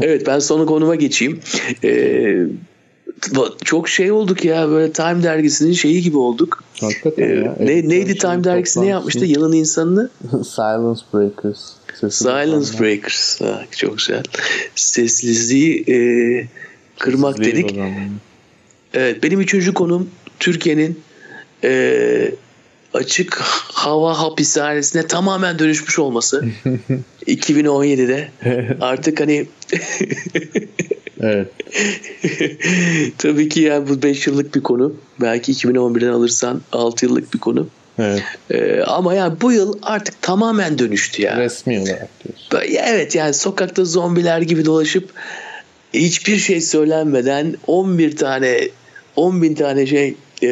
evet 0.01 0.27
ben 0.27 0.39
sonu 0.39 0.67
konuma 0.67 0.95
geçeyim. 0.95 1.41
Ee, 1.85 2.37
çok 3.65 3.89
şey 3.89 4.13
olduk 4.13 4.45
ya 4.45 4.69
böyle 4.69 4.93
Time 4.93 5.23
dergisinin 5.23 5.73
şeyi 5.73 6.03
gibi 6.03 6.17
olduk. 6.17 6.65
Hakikaten 6.81 7.31
ee, 7.31 7.35
ya. 7.35 7.57
Ne, 7.61 7.89
neydi 7.89 8.19
Time 8.19 8.45
dergisi 8.45 8.83
ne 8.83 8.87
yapmıştı 8.87 9.25
yılın 9.25 9.53
insanını? 9.53 10.11
Silence 10.31 11.01
Breakers. 11.13 11.59
Silence 12.11 12.79
Breakers. 12.81 13.41
Ha, 13.41 13.65
çok 13.77 13.99
güzel. 13.99 14.23
Sessizliği 14.75 15.85
e, 15.89 15.97
kırmak 16.99 17.37
Sessizliği 17.37 17.69
dedik. 17.69 17.81
Evet 18.95 19.23
benim 19.23 19.41
üçüncü 19.41 19.75
konum 19.75 20.11
Türkiye'nin 20.41 21.01
e, 21.65 22.35
açık 22.95 23.41
hava 23.73 24.19
hapishanesine 24.19 25.07
tamamen 25.07 25.59
dönüşmüş 25.59 25.99
olması 25.99 26.45
2017'de 27.27 28.29
artık 28.81 29.21
hani 29.21 29.47
evet. 31.25 31.49
tabii 33.19 33.49
ki 33.49 33.61
yani 33.61 33.89
bu 33.89 34.03
5 34.03 34.27
yıllık 34.27 34.55
bir 34.55 34.63
konu 34.63 34.95
belki 35.21 35.53
2011'den 35.53 36.13
alırsan 36.13 36.61
6 36.73 37.07
yıllık 37.07 37.35
bir 37.35 37.39
konu 37.39 37.67
Evet. 37.99 38.23
Ee, 38.51 38.83
ama 38.83 39.15
yani 39.15 39.41
bu 39.41 39.53
yıl 39.53 39.79
artık 39.83 40.23
tamamen 40.23 40.79
dönüştü 40.79 41.23
ya. 41.23 41.41
Resmi 41.41 41.81
olarak 41.81 42.09
diyorsun. 42.25 42.75
Evet 42.85 43.15
yani 43.15 43.35
sokakta 43.35 43.85
zombiler 43.85 44.41
gibi 44.41 44.65
dolaşıp 44.65 45.11
hiçbir 45.95 46.37
şey 46.37 46.61
söylenmeden 46.61 47.57
11 47.67 48.17
tane 48.17 48.69
10 49.17 49.43
bin 49.43 49.55
tane 49.55 49.87
şey 49.87 50.15
e, 50.43 50.49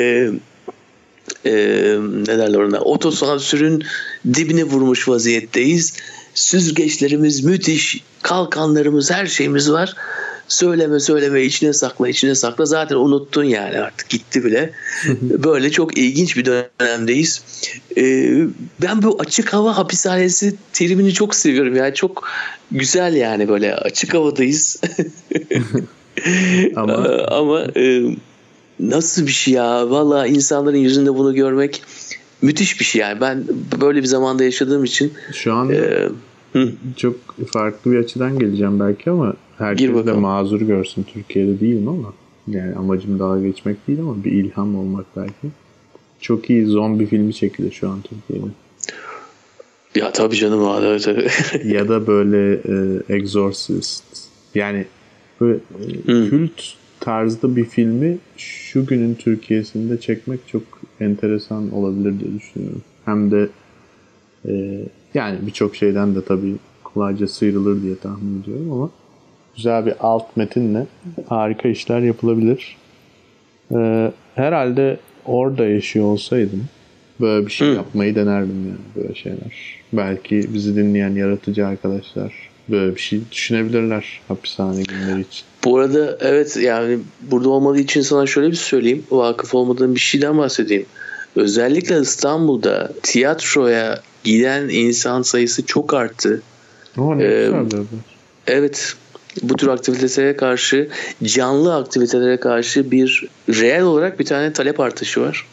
e, 1.45 1.53
ne 2.27 2.39
derler 2.39 2.59
ona 2.59 2.81
otosansürün 2.81 3.85
dibine 4.35 4.65
vurmuş 4.65 5.09
vaziyetteyiz. 5.09 5.93
Süzgeçlerimiz 6.35 7.45
müthiş, 7.45 8.05
kalkanlarımız 8.23 9.11
her 9.11 9.27
şeyimiz 9.27 9.73
var. 9.73 9.95
Söyleme 10.53 11.01
söyleme 11.01 11.43
içine 11.43 11.73
sakla 11.73 12.09
içine 12.09 12.35
sakla 12.35 12.67
zaten 12.67 12.97
unuttun 12.97 13.45
yani 13.45 13.79
artık 13.79 14.09
gitti 14.09 14.45
bile. 14.45 14.73
Böyle 15.23 15.71
çok 15.71 15.99
ilginç 15.99 16.37
bir 16.37 16.45
dönemdeyiz. 16.45 17.43
Ee, 17.97 18.45
ben 18.83 19.03
bu 19.03 19.17
açık 19.21 19.53
hava 19.53 19.77
hapishanesi 19.77 20.55
terimini 20.73 21.13
çok 21.13 21.35
seviyorum 21.35 21.77
yani 21.77 21.95
çok 21.95 22.29
güzel 22.71 23.15
yani 23.15 23.49
böyle 23.49 23.75
açık 23.75 24.15
havadayız. 24.15 24.81
ama 26.77 26.95
ama 27.31 27.65
e, 27.77 28.03
nasıl 28.81 29.27
bir 29.27 29.33
şey 29.33 29.55
ya? 29.55 29.91
Valla 29.91 30.27
insanların 30.27 30.77
yüzünde 30.77 31.15
bunu 31.15 31.35
görmek 31.35 31.83
müthiş 32.43 32.81
bir 32.81 32.85
şey 32.85 33.01
yani. 33.01 33.21
Ben 33.21 33.45
böyle 33.81 34.03
bir 34.03 34.07
zamanda 34.07 34.45
yaşadığım 34.45 34.85
için 34.85 35.13
şu 35.33 35.55
an 35.55 35.73
e, 35.73 36.09
çok 36.97 37.17
farklı 37.47 37.93
bir 37.93 37.97
açıdan 37.97 38.39
geleceğim 38.39 38.81
belki 38.81 39.11
ama 39.11 39.35
herkes 39.59 40.07
de 40.07 40.13
mazur 40.13 40.61
görsün. 40.61 41.03
Türkiye'de 41.03 41.61
değilim 41.61 41.89
ama 41.89 42.13
yani 42.49 42.75
amacım 42.75 43.19
dalga 43.19 43.47
geçmek 43.47 43.89
değil 43.89 44.01
ama 44.01 44.25
bir 44.25 44.33
ilham 44.33 44.77
olmak 44.77 45.07
belki. 45.17 45.49
Çok 46.21 46.51
iyi 46.51 46.67
zombi 46.67 47.07
filmi 47.07 47.35
çekilir 47.35 47.73
şu 47.73 47.89
an 47.89 48.01
Türkiye'de. 48.03 48.47
Ya 49.95 50.13
tabii 50.13 50.37
canım 50.37 50.65
abi 50.65 50.87
evet, 50.87 51.09
evet. 51.09 51.61
ya 51.65 51.89
da 51.89 52.07
böyle 52.07 52.55
e, 52.55 53.03
Exorcist. 53.17 54.05
Yani 54.55 54.87
böyle 55.41 55.59
e, 56.09 56.29
kült 56.29 56.63
tarzda 57.01 57.57
bir 57.57 57.65
filmi 57.65 58.19
şu 58.37 58.87
günün 58.87 59.15
Türkiye'sinde 59.15 60.01
çekmek 60.01 60.41
çok 60.49 60.63
enteresan 61.01 61.73
olabilir 61.73 62.21
diye 62.21 62.35
düşünüyorum. 62.35 62.83
Hem 63.05 63.31
de 63.31 63.49
e, 64.49 64.83
yani 65.15 65.39
birçok 65.47 65.77
şeyden 65.77 66.15
de 66.15 66.25
tabii 66.25 66.57
kolayca 66.85 67.29
sıyrılır 67.29 67.83
diye 67.83 67.97
tahmin 67.99 68.43
ediyorum 68.43 68.73
ama 68.73 68.91
güzel 69.57 69.87
bir 69.87 69.95
alt 70.01 70.37
metinle 70.37 70.87
harika 71.29 71.69
işler 71.69 72.01
yapılabilir. 72.01 72.77
E, 73.75 74.13
herhalde 74.35 74.99
orada 75.27 75.65
yaşıyor 75.67 76.07
olsaydım 76.07 76.65
böyle 77.21 77.47
bir 77.47 77.53
şey 77.53 77.69
Hı. 77.69 77.73
yapmayı 77.73 78.15
denerdim 78.15 78.67
yani 78.67 79.05
böyle 79.05 79.15
şeyler. 79.15 79.83
Belki 79.93 80.55
bizi 80.55 80.77
dinleyen 80.77 81.11
yaratıcı 81.11 81.67
arkadaşlar 81.67 82.33
böyle 82.69 82.95
bir 82.95 83.01
şey 83.01 83.21
düşünebilirler 83.33 84.21
hapishane 84.29 84.83
günleri 84.83 85.21
için. 85.21 85.45
Bu 85.65 85.79
arada 85.79 86.19
evet 86.21 86.57
yani 86.57 86.99
burada 87.21 87.49
olmadığı 87.49 87.79
için 87.79 88.01
sana 88.01 88.27
şöyle 88.27 88.51
bir 88.51 88.57
söyleyeyim. 88.57 89.05
Vakıf 89.11 89.55
olmadığım 89.55 89.95
bir 89.95 90.01
şeyden 90.01 90.39
bahsedeyim. 90.39 90.87
Özellikle 91.37 92.01
İstanbul'da 92.01 92.93
tiyatroya 93.03 94.01
giden 94.25 94.69
insan 94.69 95.23
sayısı 95.23 95.67
çok 95.67 95.95
arttı. 95.95 96.43
O 96.99 97.19
ne 97.19 97.25
ee, 97.25 97.53
Evet 98.47 98.97
bu 99.43 99.57
tür 99.57 99.69
aktivitelere 99.69 100.37
karşı 100.37 100.89
canlı 101.25 101.77
aktivitelere 101.77 102.37
karşı 102.37 102.91
bir 102.91 103.29
reel 103.49 103.83
olarak 103.83 104.21
bir 104.21 104.25
tane 104.25 104.53
talep 104.53 104.81
artışı 104.81 105.21
var. 105.21 105.47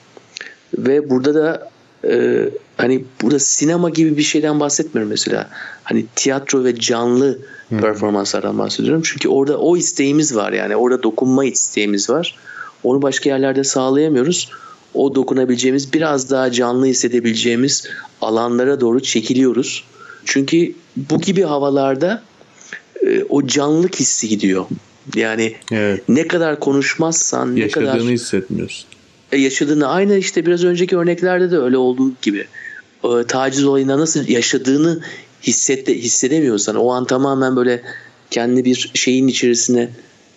Ve 0.78 1.10
burada 1.10 1.34
da 1.34 1.70
e, 2.08 2.50
hani 2.78 3.06
burada 3.22 3.40
sinema 3.40 3.90
gibi 3.90 4.18
bir 4.18 4.24
şeyden 4.24 4.60
bahsetmiyorum 4.60 5.10
mesela. 5.10 5.50
Hani 5.84 6.06
tiyatro 6.16 6.64
ve 6.64 6.76
canlı 6.76 7.40
hmm. 7.70 7.80
performanslardan 7.80 8.60
bahsediyorum. 8.60 9.02
Çünkü 9.06 9.30
orada 9.30 9.58
o 9.58 9.78
isteğimiz 9.78 10.36
var 10.36 10.52
yani 10.52 10.76
orada 10.76 11.04
dokunma 11.04 11.46
isteğimiz 11.46 12.10
var. 12.10 12.36
Onu 12.84 13.02
başka 13.02 13.30
yerlerde 13.30 13.64
sağlayamıyoruz. 13.64 14.52
O 14.94 15.16
dokunabileceğimiz 15.16 15.94
biraz 15.94 16.32
daha 16.32 16.52
canlı 16.52 16.86
hissedebileceğimiz 16.86 17.88
alanlara 18.22 18.82
doğru 18.82 19.00
çekiliyoruz. 19.00 19.84
Çünkü 20.26 20.74
bu 20.98 21.22
gibi 21.22 21.42
havalarda 21.42 22.24
e, 23.08 23.24
o 23.30 23.48
canlılık 23.48 23.96
hissi 23.96 24.28
gidiyor. 24.28 24.66
Yani 25.16 25.56
evet. 25.72 26.10
ne 26.10 26.28
kadar 26.28 26.60
konuşmazsan 26.60 27.56
ne 27.56 27.68
kadar 27.68 27.86
yaşadığını 27.86 28.12
hissetmiyorsun. 28.12 28.86
E, 29.32 29.38
yaşadığını 29.38 29.88
aynı 29.88 30.18
işte 30.18 30.46
biraz 30.46 30.64
önceki 30.64 30.98
örneklerde 30.98 31.52
de 31.52 31.58
öyle 31.58 31.78
olduğu 31.78 32.12
gibi 32.22 32.48
e, 33.04 33.24
taciz 33.28 33.66
olayında 33.66 34.00
nasıl 34.00 34.28
yaşadığını 34.28 35.00
hisset 35.44 35.88
hissedemiyorsan 35.88 36.76
o 36.76 36.92
an 36.92 37.06
tamamen 37.06 37.56
böyle 37.56 37.82
kendi 38.32 38.66
bir 38.66 38.92
şeyin 38.94 39.28
içerisine 39.28 39.90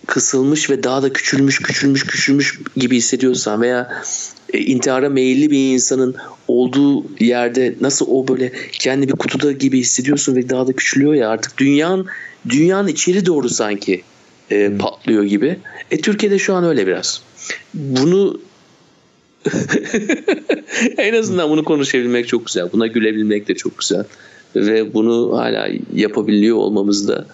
kısılmış 0.07 0.69
ve 0.69 0.83
daha 0.83 1.03
da 1.03 1.13
küçülmüş 1.13 1.59
küçülmüş 1.59 2.05
küçülmüş 2.05 2.59
gibi 2.77 2.97
hissediyorsan 2.97 3.61
veya 3.61 4.03
e, 4.53 4.59
intihara 4.59 5.09
meyilli 5.09 5.51
bir 5.51 5.73
insanın 5.73 6.15
olduğu 6.47 7.05
yerde 7.19 7.75
nasıl 7.81 8.05
o 8.09 8.27
böyle 8.27 8.51
kendi 8.71 9.07
bir 9.07 9.13
kutuda 9.13 9.51
gibi 9.51 9.79
hissediyorsun 9.79 10.35
ve 10.35 10.49
daha 10.49 10.67
da 10.67 10.73
küçülüyor 10.73 11.13
ya 11.13 11.29
artık 11.29 11.57
dünyanın 11.57 12.07
dünyanın 12.49 12.87
içeri 12.87 13.25
doğru 13.25 13.49
sanki 13.49 14.03
e, 14.51 14.67
hmm. 14.67 14.77
patlıyor 14.77 15.23
gibi. 15.23 15.59
E 15.91 16.01
Türkiye'de 16.01 16.39
şu 16.39 16.53
an 16.53 16.63
öyle 16.63 16.87
biraz. 16.87 17.21
Bunu 17.73 18.41
en 20.97 21.13
azından 21.13 21.49
bunu 21.49 21.63
konuşabilmek 21.63 22.27
çok 22.27 22.45
güzel. 22.45 22.71
Buna 22.73 22.87
gülebilmek 22.87 23.47
de 23.47 23.55
çok 23.55 23.79
güzel. 23.79 24.03
Ve 24.55 24.93
bunu 24.93 25.37
hala 25.37 25.69
yapabiliyor 25.95 26.57
olmamız 26.57 27.07
da 27.07 27.25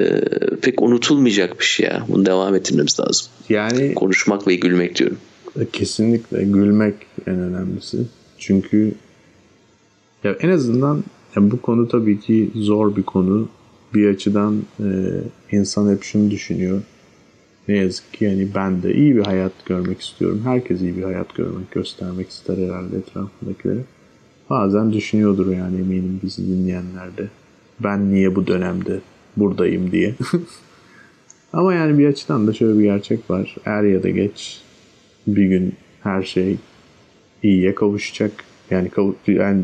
e, 0.00 0.20
pek 0.62 0.82
unutulmayacak 0.82 1.60
bir 1.60 1.64
şey 1.64 1.86
ya. 1.86 2.04
Bunu 2.08 2.26
devam 2.26 2.54
ettirmemiz 2.54 3.00
lazım. 3.00 3.26
Yani 3.48 3.94
konuşmak 3.94 4.46
ve 4.46 4.54
gülmek 4.54 4.96
diyorum. 4.96 5.18
E, 5.60 5.66
Kesinlikle 5.72 6.44
gülmek 6.44 6.94
en 7.26 7.38
önemlisi. 7.38 7.98
Çünkü 8.38 8.92
ya 10.24 10.36
en 10.40 10.48
azından 10.48 11.04
ya 11.36 11.50
bu 11.50 11.62
konu 11.62 11.88
tabii 11.88 12.20
ki 12.20 12.50
zor 12.54 12.96
bir 12.96 13.02
konu. 13.02 13.48
Bir 13.94 14.08
açıdan 14.08 14.62
e, 14.80 14.86
insan 15.52 15.90
hep 15.90 16.02
şunu 16.02 16.30
düşünüyor. 16.30 16.82
Ne 17.68 17.76
yazık 17.76 18.12
ki 18.12 18.24
yani 18.24 18.48
ben 18.54 18.82
de 18.82 18.94
iyi 18.94 19.16
bir 19.16 19.24
hayat 19.24 19.52
görmek 19.66 20.00
istiyorum. 20.00 20.40
Herkes 20.44 20.80
iyi 20.80 20.96
bir 20.96 21.02
hayat 21.02 21.34
görmek, 21.34 21.70
göstermek 21.70 22.28
ister 22.28 22.56
herhalde 22.56 22.96
etrafındakilere. 22.96 23.80
Bazen 24.50 24.92
düşünüyordur 24.92 25.52
yani 25.52 25.76
eminim 25.80 26.20
bizi 26.22 26.46
dinleyenler 26.46 27.16
de. 27.16 27.28
Ben 27.80 28.10
niye 28.10 28.36
bu 28.36 28.46
dönemde 28.46 29.00
buradayım 29.40 29.92
diye. 29.92 30.14
Ama 31.52 31.74
yani 31.74 31.98
bir 31.98 32.06
açıdan 32.06 32.46
da 32.46 32.52
şöyle 32.52 32.78
bir 32.78 32.84
gerçek 32.84 33.30
var. 33.30 33.56
Er 33.64 33.82
ya 33.82 34.02
da 34.02 34.08
geç 34.08 34.60
bir 35.26 35.44
gün 35.46 35.74
her 36.02 36.22
şey 36.22 36.56
iyiye 37.42 37.74
kavuşacak. 37.74 38.32
Yani, 38.70 38.90
yani 39.26 39.62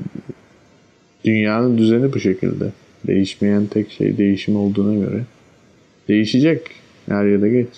dünyanın 1.25 1.79
düzeni 1.79 2.13
bu 2.13 2.21
şekilde. 2.21 2.73
Değişmeyen 3.07 3.67
tek 3.67 3.91
şey 3.91 4.19
değişim 4.19 4.57
olduğuna 4.57 4.95
göre 4.95 5.25
değişecek 6.09 6.71
er 7.09 7.25
ya 7.25 7.41
da 7.41 7.49
geç. 7.49 7.69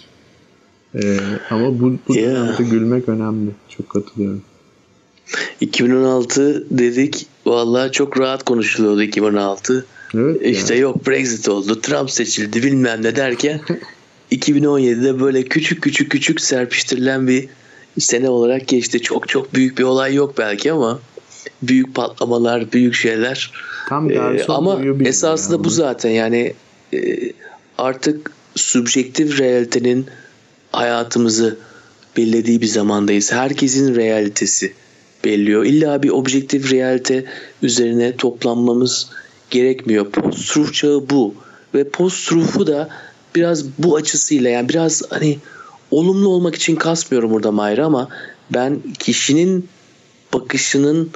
Ee, 0.94 1.18
ama 1.50 1.80
bu, 1.80 1.98
bu 2.08 2.16
Yeah. 2.16 2.30
dönemde 2.30 2.62
gülmek 2.62 3.08
önemli. 3.08 3.50
Çok 3.68 3.90
katılıyorum. 3.90 4.42
2016 5.60 6.66
dedik. 6.70 7.26
Vallahi 7.46 7.92
çok 7.92 8.20
rahat 8.20 8.42
konuşuluyordu 8.42 9.02
2016. 9.02 9.86
Evet. 10.14 10.42
İşte 10.42 10.74
yok 10.74 11.06
Brexit 11.06 11.48
oldu, 11.48 11.80
Trump 11.80 12.10
seçildi 12.10 12.62
bilmem 12.62 13.02
ne 13.02 13.16
derken 13.16 13.60
2017'de 14.32 15.20
böyle 15.20 15.42
küçük 15.44 15.82
küçük 15.82 16.10
küçük 16.10 16.40
serpiştirilen 16.40 17.28
bir 17.28 17.48
sene 17.98 18.28
olarak 18.28 18.68
geçti. 18.68 19.00
Çok 19.02 19.28
çok 19.28 19.54
büyük 19.54 19.78
bir 19.78 19.82
olay 19.82 20.14
yok 20.14 20.38
belki 20.38 20.72
ama 20.72 21.00
büyük 21.62 21.94
patlamalar, 21.94 22.72
büyük 22.72 22.94
şeyler. 22.94 23.52
Tam 23.88 24.10
Ee, 24.10 24.44
ama 24.48 24.80
esasında 25.04 25.54
yani. 25.54 25.64
bu 25.64 25.70
zaten 25.70 26.10
yani 26.10 26.54
e, 26.94 27.32
artık 27.78 28.30
subjektif 28.54 29.40
realitenin 29.40 30.06
hayatımızı 30.72 31.58
belirlediği 32.16 32.60
bir 32.60 32.66
zamandayız. 32.66 33.32
Herkesin 33.32 33.94
realitesi 33.94 34.72
belliyor. 35.24 35.64
İlla 35.64 36.02
bir 36.02 36.10
objektif 36.10 36.72
realite 36.72 37.24
üzerine 37.62 38.16
toplanmamız 38.16 39.10
gerekmiyor. 39.50 40.10
Post-truth 40.10 40.72
çağı 40.72 41.10
bu. 41.10 41.34
Ve 41.74 41.88
post-truth'u 41.88 42.66
da 42.66 42.88
biraz 43.34 43.64
bu 43.78 43.96
açısıyla 43.96 44.50
yani 44.50 44.68
biraz 44.68 45.02
hani 45.10 45.38
olumlu 45.90 46.28
olmak 46.28 46.54
için 46.54 46.76
kasmıyorum 46.76 47.30
burada 47.30 47.52
Mayra 47.52 47.86
ama 47.86 48.08
ben 48.50 48.80
kişinin 48.98 49.68
bakışının 50.34 51.10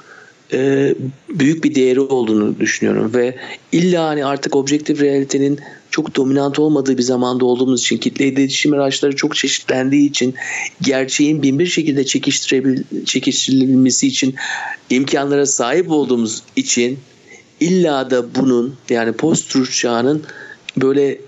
e, 0.53 0.95
büyük 1.29 1.65
bir 1.65 1.75
değeri 1.75 2.01
olduğunu 2.01 2.61
düşünüyorum 2.61 3.15
ve 3.15 3.37
illa 3.73 4.05
hani 4.05 4.25
artık 4.25 4.57
objektif 4.57 5.01
realitenin 5.01 5.61
çok 5.91 6.17
dominant 6.17 6.59
olmadığı 6.59 6.99
bir 6.99 7.03
zamanda 7.03 7.45
olduğumuz 7.45 7.81
için 7.81 7.99
kitle 7.99 8.27
iletişim 8.27 8.73
araçları 8.73 9.17
çok 9.17 9.37
çeşitlendiği 9.37 10.09
için 10.09 10.35
gerçeğin 10.83 11.43
bin 11.43 11.59
bir 11.59 11.67
şekilde 11.67 12.07
çekiştirebil 12.07 12.83
çekiştirilebilmesi 13.05 14.07
için 14.07 14.35
imkanlara 14.91 15.47
sahip 15.47 15.91
olduğumuz 15.91 16.43
için 16.57 16.99
illa 17.61 18.11
da 18.11 18.35
bunun 18.35 18.75
yani 18.89 19.13
post 19.13 19.51
truth 19.51 19.71
çağının 19.71 20.23
böyle 20.77 21.19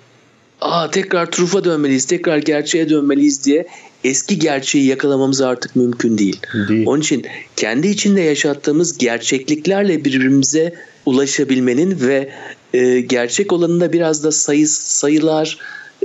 aa 0.60 0.90
tekrar 0.90 1.30
truth'a 1.30 1.64
dönmeliyiz 1.64 2.06
tekrar 2.06 2.38
gerçeğe 2.38 2.88
dönmeliyiz 2.88 3.44
diye 3.44 3.66
eski 4.04 4.38
gerçeği 4.38 4.86
yakalamamız 4.86 5.40
artık 5.40 5.76
mümkün 5.76 6.18
değil. 6.18 6.40
Değil. 6.68 6.86
Onun 6.86 7.00
için 7.00 7.26
kendi 7.56 7.88
içinde 7.88 8.20
yaşattığımız 8.20 8.98
gerçekliklerle 8.98 10.04
birbirimize 10.04 10.74
ulaşabilmenin 11.06 12.00
ve 12.00 12.32
e, 12.74 13.00
gerçek 13.00 13.52
olanında 13.52 13.92
biraz 13.92 14.24
da 14.24 14.32
sayı 14.32 14.68
sayılar, 14.68 15.58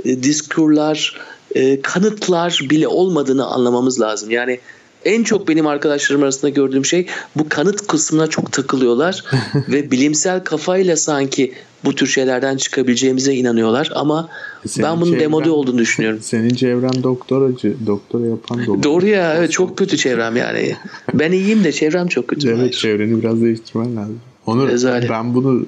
e, 0.04 0.22
diskurlar, 0.22 1.20
e, 1.54 1.82
kanıtlar 1.82 2.60
bile 2.70 2.88
olmadığını 2.88 3.46
anlamamız 3.46 4.00
lazım. 4.00 4.30
Yani 4.30 4.60
en 5.04 5.22
çok 5.22 5.48
benim 5.48 5.66
arkadaşlarım 5.66 6.22
arasında 6.22 6.48
gördüğüm 6.48 6.84
şey 6.84 7.06
bu 7.36 7.48
kanıt 7.48 7.86
kısmına 7.86 8.26
çok 8.26 8.52
takılıyorlar 8.52 9.24
ve 9.68 9.90
bilimsel 9.90 10.44
kafayla 10.44 10.96
sanki 10.96 11.52
bu 11.84 11.94
tür 11.94 12.06
şeylerden 12.06 12.56
çıkabileceğimize 12.56 13.34
inanıyorlar 13.34 13.90
ama 13.94 14.28
Senin 14.66 14.88
ben 14.88 15.00
bunun 15.00 15.12
çevren- 15.12 15.20
demode 15.20 15.50
olduğunu 15.50 15.78
düşünüyorum. 15.78 16.18
Senin 16.22 16.54
çevren 16.54 17.02
doktoracı, 17.02 17.74
doktora 17.86 18.26
yapan 18.26 18.68
olur. 18.68 18.82
Doğru 18.82 19.06
ya 19.06 19.34
evet 19.34 19.52
çok 19.52 19.78
kötü 19.78 19.96
çevrem 19.96 20.36
yani. 20.36 20.76
Ben 21.14 21.32
iyiyim 21.32 21.64
de 21.64 21.72
çevrem 21.72 22.06
çok 22.06 22.28
kötü. 22.28 22.48
Evet 22.48 22.74
çevreni 22.74 23.22
biraz 23.22 23.42
değiştirmen 23.42 23.96
lazım. 23.96 24.20
Onur 24.46 24.68
Rezalet. 24.68 25.10
ben 25.10 25.34
bunu 25.34 25.66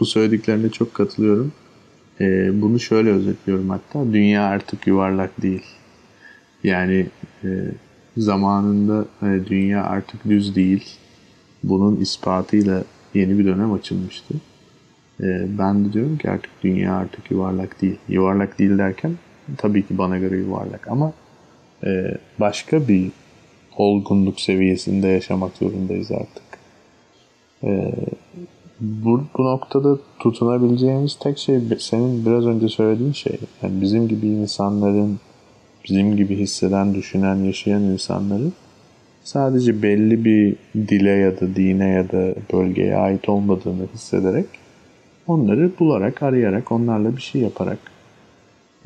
bu 0.00 0.06
söylediklerine 0.06 0.68
çok 0.70 0.94
katılıyorum. 0.94 1.52
Ee, 2.20 2.50
bunu 2.62 2.80
şöyle 2.80 3.10
özetliyorum 3.10 3.70
hatta. 3.70 4.12
Dünya 4.12 4.42
artık 4.42 4.86
yuvarlak 4.86 5.42
değil. 5.42 5.62
Yani 6.64 7.06
e, 7.44 7.48
zamanında 8.16 9.04
e, 9.22 9.46
dünya 9.46 9.84
artık 9.84 10.24
düz 10.24 10.56
değil. 10.56 10.84
Bunun 11.64 11.96
ispatıyla 11.96 12.84
yeni 13.14 13.38
bir 13.38 13.44
dönem 13.44 13.72
açılmıştı. 13.72 14.34
E, 15.20 15.58
ben 15.58 15.84
de 15.84 15.92
diyorum 15.92 16.18
ki 16.18 16.30
artık 16.30 16.50
dünya 16.62 16.94
artık 16.94 17.30
yuvarlak 17.30 17.82
değil. 17.82 17.98
Yuvarlak 18.08 18.58
değil 18.58 18.78
derken 18.78 19.12
tabii 19.56 19.86
ki 19.86 19.98
bana 19.98 20.18
göre 20.18 20.36
yuvarlak 20.36 20.88
ama 20.88 21.12
e, 21.84 22.18
başka 22.40 22.88
bir 22.88 23.10
olgunluk 23.76 24.40
seviyesinde 24.40 25.08
yaşamak 25.08 25.56
zorundayız 25.56 26.12
artık. 26.12 26.42
Ee, 27.64 27.92
bu, 28.80 29.22
bu 29.38 29.44
noktada 29.44 29.98
tutunabileceğimiz 30.18 31.18
tek 31.18 31.38
şey 31.38 31.60
senin 31.78 32.26
biraz 32.26 32.46
önce 32.46 32.68
söylediğin 32.68 33.12
şey. 33.12 33.38
Yani 33.62 33.80
bizim 33.80 34.08
gibi 34.08 34.26
insanların, 34.26 35.20
bizim 35.84 36.16
gibi 36.16 36.36
hisseden, 36.36 36.94
düşünen, 36.94 37.36
yaşayan 37.36 37.82
insanların 37.82 38.52
sadece 39.24 39.82
belli 39.82 40.24
bir 40.24 40.56
dile 40.88 41.10
ya 41.10 41.40
da 41.40 41.56
dine 41.56 41.88
ya 41.88 42.12
da 42.12 42.34
bölgeye 42.52 42.96
ait 42.96 43.28
olmadığını 43.28 43.86
hissederek 43.94 44.46
onları 45.26 45.70
bularak, 45.78 46.22
arayarak, 46.22 46.72
onlarla 46.72 47.16
bir 47.16 47.22
şey 47.22 47.40
yaparak 47.40 47.78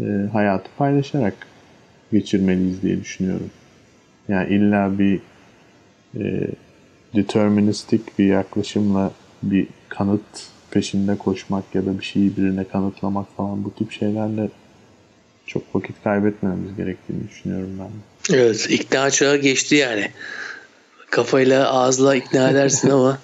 e, 0.00 0.04
hayatı 0.32 0.70
paylaşarak 0.78 1.34
geçirmeliyiz 2.12 2.82
diye 2.82 3.00
düşünüyorum. 3.00 3.50
Yani 4.28 4.54
illa 4.54 4.98
bir 4.98 5.20
e, 6.16 6.48
deterministik 7.14 8.18
bir 8.18 8.26
yaklaşımla 8.26 9.10
bir 9.42 9.66
kanıt 9.88 10.22
peşinde 10.70 11.16
koşmak 11.16 11.74
ya 11.74 11.86
da 11.86 11.98
bir 11.98 12.04
şeyi 12.04 12.36
birine 12.36 12.64
kanıtlamak 12.64 13.26
falan 13.36 13.64
bu 13.64 13.74
tip 13.74 13.92
şeylerle 13.92 14.48
çok 15.46 15.62
vakit 15.74 15.96
kaybetmememiz 16.04 16.76
gerektiğini 16.76 17.28
düşünüyorum 17.28 17.70
ben. 17.78 17.86
de. 17.86 18.42
Evet 18.42 18.66
ikna 18.70 19.10
çağı 19.10 19.36
geçti 19.36 19.74
yani. 19.74 20.10
Kafayla 21.10 21.68
ağızla 21.70 22.16
ikna 22.16 22.50
edersin 22.50 22.90
ama 22.90 23.18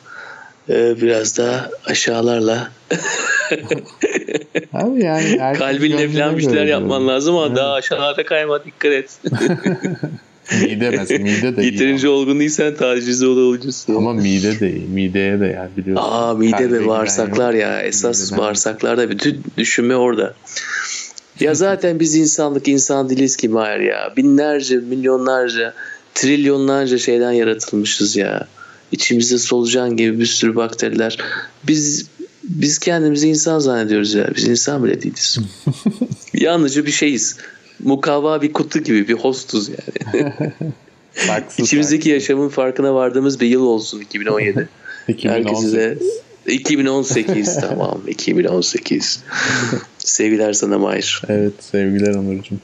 e, 0.68 1.03
biraz 1.03 1.39
daha 1.39 1.70
aşağılarla 1.87 2.70
Abi 4.73 5.05
yani 5.05 5.37
kalbinle 5.59 6.09
falan 6.09 6.37
bir 6.39 6.43
şeyler 6.43 6.66
yapman 6.66 7.09
lazım 7.09 7.37
ama 7.37 7.47
Evet. 7.47 7.57
daha 7.57 7.73
aşağılara 7.73 8.25
kayma 8.25 8.64
dikkat 8.64 8.93
et. 8.93 9.11
Mide 10.62 10.91
mesela 10.91 11.23
mide 11.25 11.57
de 11.57 11.62
iyi. 11.62 11.73
Yeterince 11.73 12.09
olgun 12.09 12.41
değilsen 12.41 12.75
tacize 12.75 13.27
olabilirsin. 13.27 13.95
Ama 13.97 14.12
mide 14.12 14.61
de 14.61 14.73
iyi. 14.73 14.87
Mideye 14.89 15.41
de 15.41 15.47
yani 15.47 15.70
biliyorsun. 15.77 16.09
Aa 16.11 16.35
mide 16.35 16.70
ve 16.73 16.87
bağırsaklar 16.87 17.55
ya 17.55 17.83
esas 17.83 18.20
Mideden- 18.33 18.39
bağırsaklarda 18.39 19.11
bütün 19.11 19.43
düşünme 19.59 19.97
orada. 19.97 20.35
Ya 21.43 21.55
zaten 21.55 22.01
biz 22.01 22.14
insanlık 22.16 22.68
insan 22.68 23.11
değiliz 23.11 23.36
ki 23.36 23.49
Mahir 23.49 23.80
ya. 23.80 24.12
Binlerce, 24.16 24.76
milyonlarca, 24.76 25.74
trilyonlarca 26.14 26.99
şeyden 26.99 27.32
yaratılmışız 27.32 28.16
ya. 28.16 28.49
İçimizde 28.93 29.38
solucan 29.38 29.97
gibi 29.97 30.20
bir 30.20 30.26
sürü 30.26 30.57
bakteriler. 30.57 31.18
Biz 31.68 32.07
biz 32.45 32.78
kendimizi 32.78 33.28
insan 33.28 33.59
zannediyoruz 33.59 34.14
ya. 34.14 34.28
Biz 34.36 34.49
insan 34.49 34.84
bile 34.84 35.03
değiliz. 35.03 35.38
Yalnızca 36.34 36.86
bir 36.86 36.90
şeyiz. 36.90 37.36
Mukavva 37.82 38.43
bir 38.43 38.53
kutu 38.53 38.78
gibi 38.78 39.09
bir 39.09 39.14
hostuz 39.14 39.68
yani. 39.68 40.32
İçimizdeki 41.59 42.09
yaşamın 42.09 42.49
farkına 42.49 42.95
vardığımız 42.95 43.40
bir 43.40 43.47
yıl 43.47 43.62
olsun 43.62 44.01
2017. 44.01 44.68
saksı. 45.07 45.28
Herkese 45.28 45.66
2018. 45.66 45.74
de 45.74 45.99
2018 46.47 47.57
tamam 47.61 48.01
2018. 48.09 49.22
Sevgiler 49.99 50.53
sana 50.53 50.78
Mahir. 50.78 51.22
Evet 51.28 51.53
sevgiler 51.61 52.14
Onurcuğum. 52.14 52.61